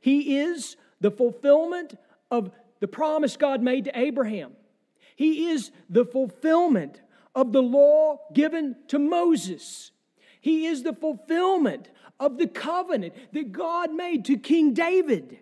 He 0.00 0.38
is 0.38 0.76
the 1.00 1.10
fulfillment 1.10 1.98
of 2.30 2.50
the 2.80 2.88
promise 2.88 3.36
God 3.36 3.62
made 3.62 3.84
to 3.84 3.98
Abraham. 3.98 4.52
He 5.14 5.48
is 5.48 5.70
the 5.88 6.04
fulfillment 6.04 7.00
of 7.34 7.52
the 7.52 7.62
law 7.62 8.20
given 8.32 8.76
to 8.88 8.98
Moses. 8.98 9.90
He 10.40 10.66
is 10.66 10.82
the 10.82 10.92
fulfillment 10.92 11.90
of 12.20 12.38
the 12.38 12.46
covenant 12.46 13.14
that 13.32 13.52
God 13.52 13.92
made 13.92 14.24
to 14.26 14.36
King 14.36 14.72
David. 14.74 15.38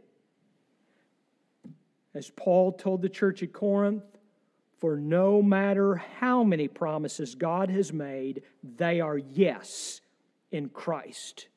As 2.14 2.30
Paul 2.30 2.72
told 2.72 3.02
the 3.02 3.08
church 3.08 3.42
at 3.42 3.52
Corinth, 3.52 4.04
for 4.78 4.96
no 4.96 5.40
matter 5.42 5.96
how 5.96 6.44
many 6.44 6.68
promises 6.68 7.34
God 7.34 7.70
has 7.70 7.92
made, 7.92 8.42
they 8.62 9.00
are 9.00 9.18
yes 9.18 10.00
in 10.52 10.68
Christ. 10.68 11.48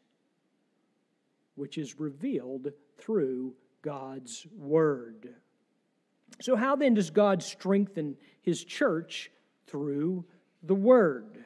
Which 1.58 1.78
is 1.78 2.00
revealed 2.00 2.72
through 2.98 3.54
God's 3.82 4.46
Word. 4.58 5.34
So, 6.42 6.56
how 6.56 6.76
then 6.76 6.94
does 6.94 7.10
God 7.10 7.42
strengthen 7.42 8.16
His 8.42 8.64
church 8.64 9.32
through 9.66 10.26
the 10.64 10.76
Word? 10.76 11.46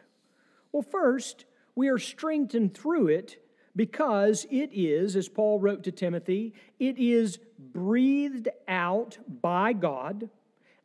Well, 0.72 0.84
first, 0.84 1.46
we 1.76 1.90
are 1.90 1.98
strengthened 1.98 2.74
through 2.74 3.08
it 3.08 3.44
because 3.76 4.46
it 4.50 4.70
is, 4.74 5.16
as 5.16 5.30
Paul 5.30 5.60
wrote 5.60 5.84
to 5.84 5.92
Timothy, 5.92 6.54
it 6.80 6.98
is 6.98 7.40
breathed 7.58 8.50
out 8.68 9.18
by 9.42 9.74
God 9.74 10.30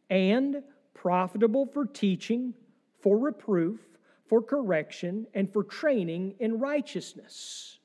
and 0.09 0.63
profitable 0.95 1.67
for 1.67 1.85
teaching, 1.85 2.55
for 3.01 3.19
reproof, 3.19 3.81
for 4.29 4.43
correction, 4.43 5.27
and 5.35 5.53
for 5.53 5.65
training 5.65 6.35
in 6.39 6.59
righteousness. 6.59 7.76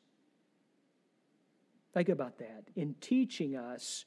Think 1.94 2.10
about 2.10 2.38
that. 2.40 2.64
In 2.76 2.96
teaching 3.02 3.56
us, 3.56 4.06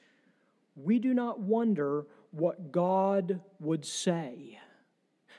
we 0.74 0.98
do 0.98 1.14
not 1.14 1.40
wonder 1.40 2.06
what 2.30 2.72
God 2.72 3.40
would 3.60 3.84
say. 3.84 4.58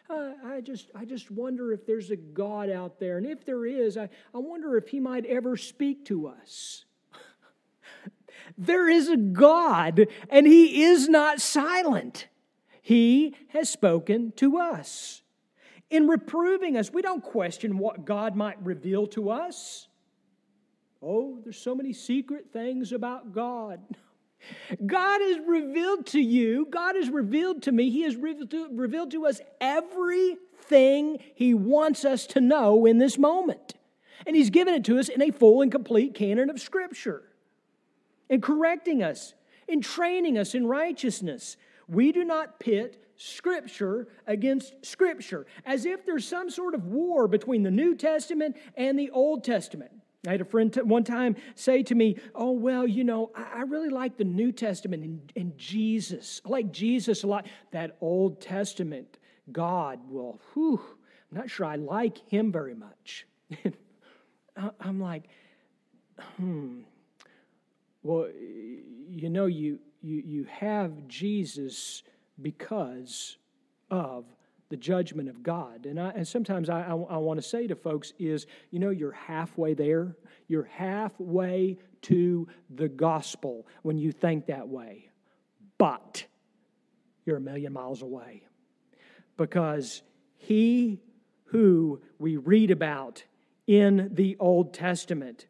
Uh, 0.10 0.34
I, 0.45 0.62
just, 0.62 0.91
I 0.93 1.05
just 1.05 1.31
wonder 1.31 1.73
if 1.73 1.86
there's 1.86 2.12
a 2.12 2.15
God 2.15 2.69
out 2.69 2.99
there. 2.99 3.17
And 3.17 3.25
if 3.25 3.45
there 3.45 3.65
is, 3.65 3.97
I, 3.97 4.10
I 4.34 4.38
wonder 4.38 4.77
if 4.77 4.88
He 4.88 4.99
might 4.99 5.25
ever 5.25 5.58
speak 5.58 6.05
to 6.05 6.27
us. 6.27 6.86
there 8.58 8.88
is 8.88 9.10
a 9.10 9.17
God, 9.17 10.08
and 10.29 10.45
He 10.45 10.84
is 10.84 11.10
not 11.10 11.41
silent. 11.41 12.27
He 12.81 13.36
has 13.47 13.67
spoken 13.67 14.31
to 14.34 14.60
us. 14.60 15.23
In 15.89 16.08
reproving 16.08 16.77
us, 16.77 16.93
we 16.93 17.01
don't 17.01 17.23
question 17.23 17.79
what 17.79 18.05
God 18.05 18.36
might 18.36 18.63
reveal 18.63 19.08
to 19.08 19.31
us. 19.31 19.88
Oh, 21.01 21.39
there's 21.43 21.58
so 21.58 21.75
many 21.75 21.93
secret 21.93 22.51
things 22.51 22.91
about 22.91 23.34
God. 23.34 23.79
God 24.86 25.21
has 25.21 25.38
revealed 25.45 26.05
to 26.08 26.19
you, 26.19 26.67
God 26.69 26.95
has 26.95 27.10
revealed 27.10 27.63
to 27.63 27.71
me, 27.71 27.89
He 27.89 28.03
has 28.03 28.15
revealed 28.15 28.51
to, 28.51 28.69
revealed 28.71 29.12
to 29.12 29.25
us 29.25 29.41
everything 29.60 31.19
He 31.36 31.53
wants 31.53 32.05
us 32.05 32.27
to 32.27 32.41
know 32.41 32.86
in 32.86 32.97
this 32.97 33.17
moment. 33.17 33.73
And 34.27 34.36
He's 34.36 34.49
given 34.49 34.73
it 34.73 34.84
to 34.86 34.99
us 34.99 35.10
in 35.10 35.21
a 35.21 35.31
full 35.31 35.62
and 35.62 35.71
complete 35.71 36.13
canon 36.13 36.49
of 36.49 36.60
Scripture. 36.60 37.23
In 38.29 38.41
correcting 38.41 39.03
us, 39.03 39.34
in 39.67 39.81
training 39.81 40.38
us 40.38 40.55
in 40.55 40.67
righteousness. 40.67 41.58
We 41.88 42.12
do 42.12 42.23
not 42.23 42.60
pit 42.60 43.01
Scripture 43.17 44.08
against 44.27 44.73
Scripture 44.86 45.45
as 45.65 45.86
if 45.86 46.05
there's 46.05 46.27
some 46.27 46.49
sort 46.49 46.75
of 46.75 46.86
war 46.86 47.27
between 47.27 47.63
the 47.63 47.71
New 47.71 47.95
Testament 47.95 48.58
and 48.75 48.97
the 48.97 49.12
Old 49.12 49.43
Testament. 49.43 49.91
I 50.27 50.31
had 50.31 50.41
a 50.41 50.45
friend 50.45 50.73
t- 50.73 50.81
one 50.81 51.03
time 51.03 51.35
say 51.55 51.83
to 51.83 51.95
me, 51.95 52.17
Oh, 52.33 52.51
well, 52.51 52.88
you 52.88 53.03
know, 53.03 53.31
I, 53.35 53.59
I 53.59 53.61
really 53.61 53.89
like 53.89 54.17
the 54.17 54.23
New 54.23 54.51
Testament 54.51 55.03
and, 55.03 55.33
and, 55.35 55.57
Jesus. 55.57 56.41
I 56.45 56.49
like 56.49 56.71
Jesus 56.71 57.23
a 57.23 57.27
lot. 57.27 57.47
That 57.71 57.97
Old 58.01 58.41
Testament, 58.41 59.17
God 59.51 59.99
well, 60.09 60.39
whew, 60.53 60.81
I'm 61.31 61.38
not 61.38 61.49
sure 61.49 61.65
I 61.65 61.75
like 61.75 62.17
him 62.29 62.51
very 62.51 62.75
much. 62.75 63.27
I'm 64.79 64.99
like, 64.99 65.23
hmm. 66.38 66.81
Well, 68.03 68.29
you 69.09 69.29
know, 69.29 69.47
you, 69.47 69.79
you, 70.01 70.21
you 70.25 70.43
have 70.45 71.07
Jesus 71.07 72.03
because 72.41 73.38
of 73.89 74.25
the 74.69 74.78
judgment 74.78 75.30
of 75.30 75.43
God. 75.43 75.86
And, 75.86 75.99
I, 75.99 76.10
and 76.10 76.28
sometimes 76.28 76.69
I, 76.69 76.82
I, 76.82 76.95
I 76.95 77.17
want 77.17 77.41
to 77.41 77.47
say 77.47 77.67
to 77.67 77.75
folks 77.75 78.13
is, 78.17 78.47
you 78.71 78.80
know, 78.80 78.89
you're 78.89 79.12
halfway 79.12 79.73
there. 79.73 80.15
You're 80.47 80.63
halfway 80.63 81.78
to 82.04 82.47
the 82.69 82.89
gospel 82.89 83.67
when 83.84 83.97
you 83.97 84.12
think 84.12 84.47
that 84.47 84.67
way. 84.67 85.10
But 85.78 86.25
you're 87.25 87.38
a 87.38 87.41
million 87.41 87.73
miles 87.73 88.01
away. 88.01 88.43
Because 89.38 90.01
he 90.38 90.99
who 91.45 92.01
we 92.19 92.38
read 92.38 92.71
about 92.71 93.23
in 93.67 94.10
the 94.13 94.38
Old 94.39 94.73
Testament 94.73 95.47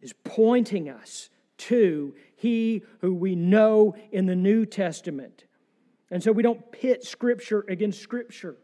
is 0.00 0.12
pointing 0.24 0.88
us 0.88 1.30
to 1.58 2.14
he 2.36 2.82
who 3.00 3.14
we 3.14 3.34
know 3.34 3.94
in 4.12 4.26
the 4.26 4.36
New 4.36 4.66
Testament. 4.66 5.45
And 6.10 6.22
so 6.22 6.32
we 6.32 6.42
don't 6.42 6.70
pit 6.72 7.04
Scripture 7.04 7.64
against 7.68 8.00
Scripture. 8.00 8.56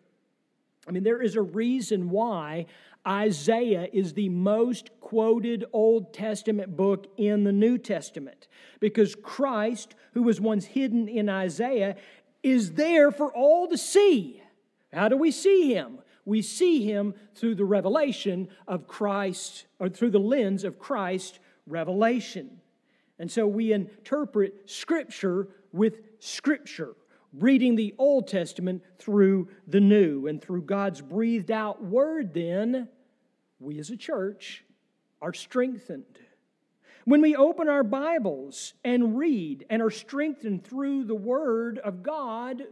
I 0.87 0.91
mean, 0.91 1.03
there 1.03 1.23
is 1.23 1.37
a 1.37 1.43
reason 1.43 2.11
why 2.11 2.67
Isaiah 3.07 3.89
is 3.93 4.15
the 4.15 4.29
most 4.29 4.91
quoted 5.01 5.65
Old 5.73 6.13
Testament 6.13 6.77
book 6.77 7.07
in 7.17 7.45
the 7.45 7.53
New 7.53 7.79
Testament. 7.79 8.49
Because 8.81 9.15
Christ, 9.15 9.95
who 10.15 10.23
was 10.23 10.41
once 10.41 10.65
hidden 10.65 11.09
in 11.09 11.29
Isaiah, 11.29 11.97
is 12.43 12.73
there 12.73 13.11
for 13.11 13.33
all 13.33 13.69
to 13.69 13.79
see. 13.79 14.43
How 14.93 15.09
do 15.09 15.17
we 15.17 15.31
see 15.31 15.73
him? 15.73 15.99
We 16.25 16.43
see 16.43 16.85
him 16.85 17.15
through 17.35 17.57
the 17.57 17.65
revelation 17.65 18.49
of 18.69 18.87
Christ, 18.87 19.67
or 19.81 19.89
through 19.89 20.11
the 20.11 20.21
lens 20.21 20.63
of 20.63 20.79
Christ's 20.79 21.41
revelation. 21.67 22.61
And 23.19 23.31
so 23.31 23.47
we 23.47 23.73
interpret 23.73 24.71
Scripture 24.71 25.49
with 25.73 26.01
Scripture 26.21 26.95
reading 27.33 27.77
the 27.77 27.95
Old 27.99 28.29
Testament 28.29 28.83
through 28.99 29.49
the 29.66 29.81
New. 29.81 30.27
And 30.27 30.40
through 30.40 30.62
God's 30.62 31.01
breathed 31.01 31.51
out 31.51 31.83
word, 31.83 32.35
then, 32.35 32.88
we 33.59 33.79
as 33.79 33.90
a 33.90 33.97
church 33.97 34.64
are 35.21 35.33
strengthened. 35.33 36.18
When 37.05 37.21
we 37.21 37.35
open 37.35 37.68
our 37.68 37.83
Bibles 37.83 38.75
and 38.85 39.16
read 39.18 39.66
and 39.71 39.83
are 39.83 39.90
strengthened 39.90 40.64
through 40.64 41.05
the 41.05 41.14
Word 41.14 41.79
of 41.79 42.03
God, 42.03 42.62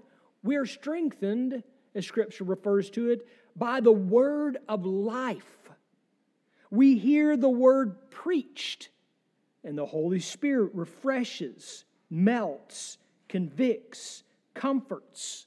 we 0.43 0.57
are 0.57 0.67
strengthened, 0.67 1.63
as 1.95 2.07
Scripture 2.07 2.45
refers 2.45 2.91
to 2.91 3.11
it, 3.11 3.27
by 3.57 3.81
the 3.81 3.93
Word 3.93 4.59
of 4.69 4.87
life. 4.87 5.71
We 6.71 6.97
hear 6.97 7.37
the 7.37 7.49
Word 7.49 8.11
preached, 8.11 8.91
and 9.65 9.77
the 9.77 9.87
Holy 9.87 10.21
Spirit 10.21 10.71
refreshes, 10.75 11.85
melts, 12.09 12.99
convicts, 13.29 14.23
comforts. 14.61 15.47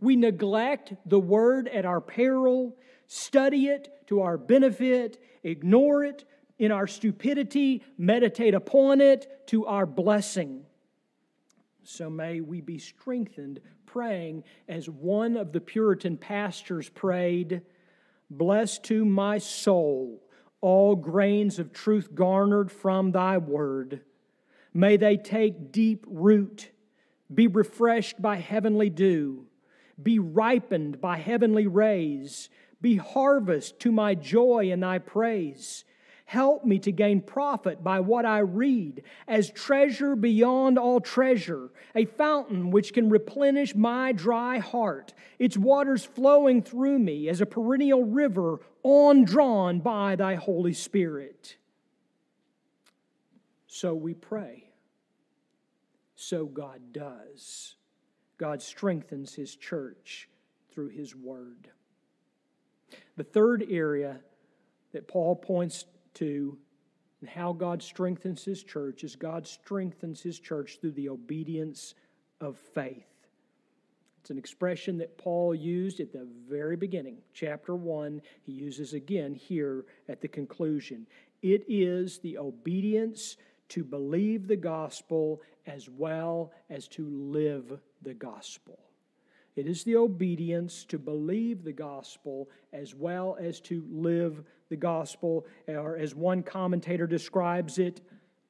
We 0.00 0.16
neglect 0.16 0.92
the 1.06 1.18
word 1.18 1.68
at 1.68 1.86
our 1.86 2.02
peril, 2.02 2.76
study 3.06 3.68
it 3.68 4.06
to 4.08 4.20
our 4.20 4.36
benefit, 4.36 5.18
ignore 5.42 6.04
it 6.04 6.24
in 6.58 6.70
our 6.70 6.86
stupidity, 6.86 7.82
meditate 7.96 8.54
upon 8.54 9.00
it 9.00 9.46
to 9.46 9.64
our 9.66 9.86
blessing. 9.86 10.64
So 11.82 12.10
may 12.10 12.42
we 12.42 12.60
be 12.60 12.78
strengthened 12.78 13.60
praying 13.86 14.44
as 14.68 14.90
one 14.90 15.36
of 15.36 15.52
the 15.52 15.60
Puritan 15.60 16.16
pastors 16.16 16.88
prayed 16.88 17.62
Bless 18.30 18.78
to 18.80 19.04
my 19.04 19.38
soul 19.38 20.20
all 20.60 20.96
grains 20.96 21.58
of 21.58 21.72
truth 21.72 22.14
garnered 22.14 22.72
from 22.72 23.12
thy 23.12 23.36
word. 23.38 24.00
May 24.72 24.96
they 24.96 25.18
take 25.18 25.72
deep 25.72 26.04
root 26.08 26.70
be 27.32 27.46
refreshed 27.46 28.20
by 28.20 28.36
heavenly 28.36 28.90
dew, 28.90 29.46
be 30.02 30.18
ripened 30.18 31.00
by 31.00 31.16
heavenly 31.16 31.66
rays, 31.66 32.50
be 32.80 32.96
harvest 32.96 33.78
to 33.80 33.92
my 33.92 34.14
joy 34.14 34.70
and 34.70 34.82
thy 34.82 34.98
praise. 34.98 35.84
Help 36.26 36.64
me 36.64 36.78
to 36.78 36.90
gain 36.90 37.20
profit 37.20 37.84
by 37.84 38.00
what 38.00 38.24
I 38.24 38.38
read, 38.38 39.02
as 39.28 39.50
treasure 39.50 40.16
beyond 40.16 40.78
all 40.78 41.00
treasure, 41.00 41.70
a 41.94 42.06
fountain 42.06 42.70
which 42.70 42.94
can 42.94 43.10
replenish 43.10 43.74
my 43.74 44.12
dry 44.12 44.58
heart, 44.58 45.12
its 45.38 45.56
waters 45.56 46.04
flowing 46.04 46.62
through 46.62 46.98
me 46.98 47.28
as 47.28 47.42
a 47.42 47.46
perennial 47.46 48.04
river 48.04 48.60
on 48.82 49.24
drawn 49.24 49.80
by 49.80 50.16
thy 50.16 50.34
Holy 50.34 50.72
Spirit. 50.72 51.56
So 53.66 53.94
we 53.94 54.14
pray 54.14 54.63
so 56.14 56.46
God 56.46 56.92
does. 56.92 57.76
God 58.38 58.62
strengthens 58.62 59.34
his 59.34 59.54
church 59.54 60.28
through 60.72 60.88
his 60.88 61.14
word. 61.14 61.68
The 63.16 63.24
third 63.24 63.64
area 63.68 64.20
that 64.92 65.08
Paul 65.08 65.36
points 65.36 65.84
to 66.14 66.58
and 67.20 67.30
how 67.30 67.52
God 67.54 67.82
strengthens 67.82 68.44
his 68.44 68.62
church 68.62 69.02
is 69.02 69.16
God 69.16 69.46
strengthens 69.46 70.20
his 70.20 70.38
church 70.38 70.78
through 70.80 70.92
the 70.92 71.08
obedience 71.08 71.94
of 72.40 72.58
faith. 72.58 73.06
It's 74.20 74.30
an 74.30 74.38
expression 74.38 74.98
that 74.98 75.16
Paul 75.16 75.54
used 75.54 76.00
at 76.00 76.12
the 76.12 76.26
very 76.48 76.76
beginning, 76.76 77.18
chapter 77.32 77.74
1. 77.74 78.20
He 78.42 78.52
uses 78.52 78.92
again 78.92 79.34
here 79.34 79.86
at 80.08 80.20
the 80.20 80.28
conclusion. 80.28 81.06
It 81.42 81.64
is 81.68 82.18
the 82.18 82.38
obedience 82.38 83.36
to 83.70 83.84
believe 83.84 84.46
the 84.46 84.56
gospel 84.56 85.40
as 85.66 85.88
well 85.88 86.52
as 86.70 86.88
to 86.88 87.08
live 87.08 87.78
the 88.02 88.14
gospel. 88.14 88.78
It 89.56 89.66
is 89.66 89.84
the 89.84 89.96
obedience 89.96 90.84
to 90.86 90.98
believe 90.98 91.62
the 91.62 91.72
gospel 91.72 92.50
as 92.72 92.94
well 92.94 93.36
as 93.40 93.60
to 93.60 93.84
live 93.90 94.42
the 94.68 94.76
gospel. 94.76 95.46
Or, 95.68 95.96
as 95.96 96.14
one 96.14 96.42
commentator 96.42 97.06
describes 97.06 97.78
it, 97.78 98.00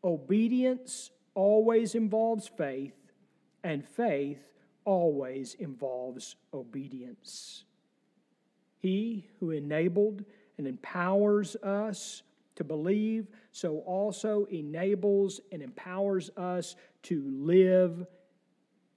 obedience 0.03 1.11
always 1.35 1.95
involves 1.95 2.49
faith, 2.49 2.95
and 3.63 3.87
faith 3.87 4.39
always 4.85 5.55
involves 5.55 6.37
obedience. 6.53 7.65
He 8.79 9.29
who 9.41 9.51
enabled 9.51 10.25
and 10.57 10.67
empowers 10.67 11.57
us 11.57 12.23
to 12.57 12.65
believe, 12.65 13.27
so 13.51 13.79
also 13.79 14.47
enables 14.51 15.41
and 15.53 15.63
empowers 15.63 16.31
us 16.37 16.77
to 17.05 17.23
live 17.27 18.07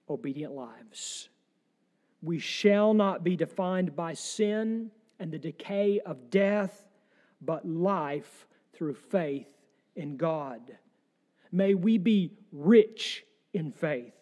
obedient 0.09 0.53
lives. 0.53 1.29
We 2.21 2.39
shall 2.39 2.93
not 2.93 3.23
be 3.23 3.35
defined 3.35 3.95
by 3.95 4.13
sin 4.13 4.91
and 5.19 5.31
the 5.31 5.39
decay 5.39 5.99
of 6.05 6.29
death, 6.29 6.87
but 7.41 7.67
life 7.67 8.47
through 8.73 8.95
faith 8.95 9.47
in 9.95 10.17
God. 10.17 10.61
May 11.51 11.73
we 11.73 11.97
be 11.97 12.33
rich 12.51 13.25
in 13.53 13.71
faith, 13.71 14.13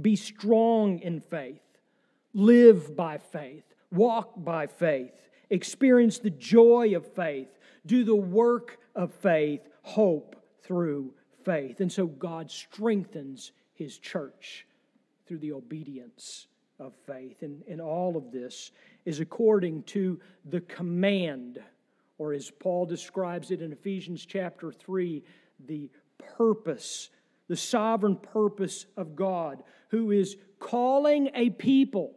be 0.00 0.16
strong 0.16 0.98
in 1.00 1.20
faith, 1.20 1.60
live 2.32 2.96
by 2.96 3.18
faith, 3.18 3.64
walk 3.90 4.32
by 4.36 4.66
faith, 4.66 5.28
experience 5.50 6.18
the 6.18 6.30
joy 6.30 6.96
of 6.96 7.06
faith, 7.06 7.58
do 7.86 8.04
the 8.04 8.14
work 8.14 8.78
of 8.94 9.12
faith, 9.14 9.60
hope 9.82 10.36
through 10.62 11.12
faith. 11.44 11.80
And 11.80 11.90
so 11.90 12.06
God 12.06 12.50
strengthens 12.50 13.52
his 13.74 13.98
church 13.98 14.66
through 15.26 15.38
the 15.38 15.52
obedience 15.52 16.46
of 16.78 16.92
faith. 17.06 17.42
And, 17.42 17.62
and 17.68 17.80
all 17.80 18.16
of 18.16 18.30
this 18.30 18.70
is 19.04 19.20
according 19.20 19.82
to 19.84 20.20
the 20.44 20.60
command, 20.60 21.58
or 22.18 22.32
as 22.32 22.50
Paul 22.50 22.86
describes 22.86 23.50
it 23.50 23.62
in 23.62 23.72
Ephesians 23.72 24.24
chapter 24.24 24.72
3, 24.72 25.22
the 25.66 25.90
purpose, 26.36 27.10
the 27.48 27.56
sovereign 27.56 28.16
purpose 28.16 28.86
of 28.96 29.16
God, 29.16 29.62
who 29.88 30.10
is 30.10 30.36
calling 30.58 31.30
a 31.34 31.50
people. 31.50 32.14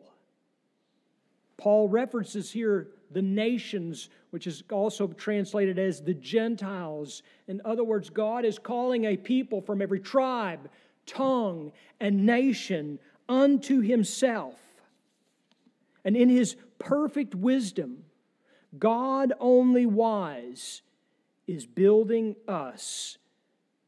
Paul 1.57 1.89
references 1.89 2.51
here 2.51 2.89
the 3.11 3.21
nations, 3.21 4.09
which 4.35 4.47
is 4.47 4.63
also 4.69 5.07
translated 5.07 5.79
as 5.79 6.01
the 6.01 6.13
Gentiles. 6.13 7.23
In 7.47 7.61
other 7.63 7.85
words, 7.85 8.09
God 8.09 8.43
is 8.43 8.59
calling 8.59 9.05
a 9.05 9.15
people 9.15 9.61
from 9.61 9.81
every 9.81 10.01
tribe, 10.01 10.69
tongue, 11.05 11.71
and 12.01 12.25
nation 12.25 12.99
unto 13.29 13.79
himself. 13.79 14.59
And 16.03 16.17
in 16.17 16.27
his 16.27 16.57
perfect 16.79 17.33
wisdom, 17.33 18.03
God 18.77 19.31
only 19.39 19.85
wise 19.85 20.81
is 21.47 21.65
building 21.65 22.35
us 22.45 23.17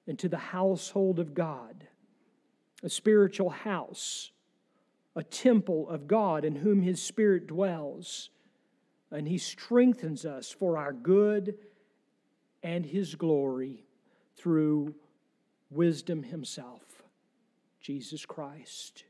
into 0.08 0.30
the 0.30 0.38
household 0.38 1.20
of 1.20 1.34
God, 1.34 1.88
a 2.82 2.90
spiritual 2.90 3.50
house, 3.50 4.32
a 5.14 5.24
temple 5.24 5.90
of 5.90 6.08
God 6.08 6.46
in 6.46 6.56
whom 6.56 6.84
his 6.84 7.02
spirit 7.02 7.48
dwells 7.48 8.30
and 9.12 9.28
He 9.28 9.38
strengthens 9.38 10.26
us 10.26 10.52
for 10.52 10.78
our 10.78 10.94
good 10.94 11.56
and 12.64 12.86
His 12.86 13.16
glory 13.16 13.86
through 14.36 14.96
wisdom 15.70 16.24
Himself, 16.24 17.04
Jesus 17.82 18.26
Christ. 18.26 19.04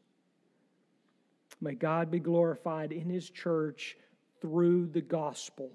May 1.59 1.73
God 1.73 2.11
be 2.11 2.19
glorified 2.19 2.91
in 2.91 3.09
His 3.09 3.29
church 3.29 3.97
through 4.41 4.87
the 4.87 5.01
gospel, 5.01 5.71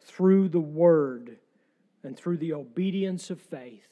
through 0.00 0.48
the 0.48 0.60
word, 0.60 1.38
and 2.02 2.16
through 2.16 2.36
the 2.36 2.52
obedience 2.52 3.30
of 3.30 3.40
faith, 3.40 3.88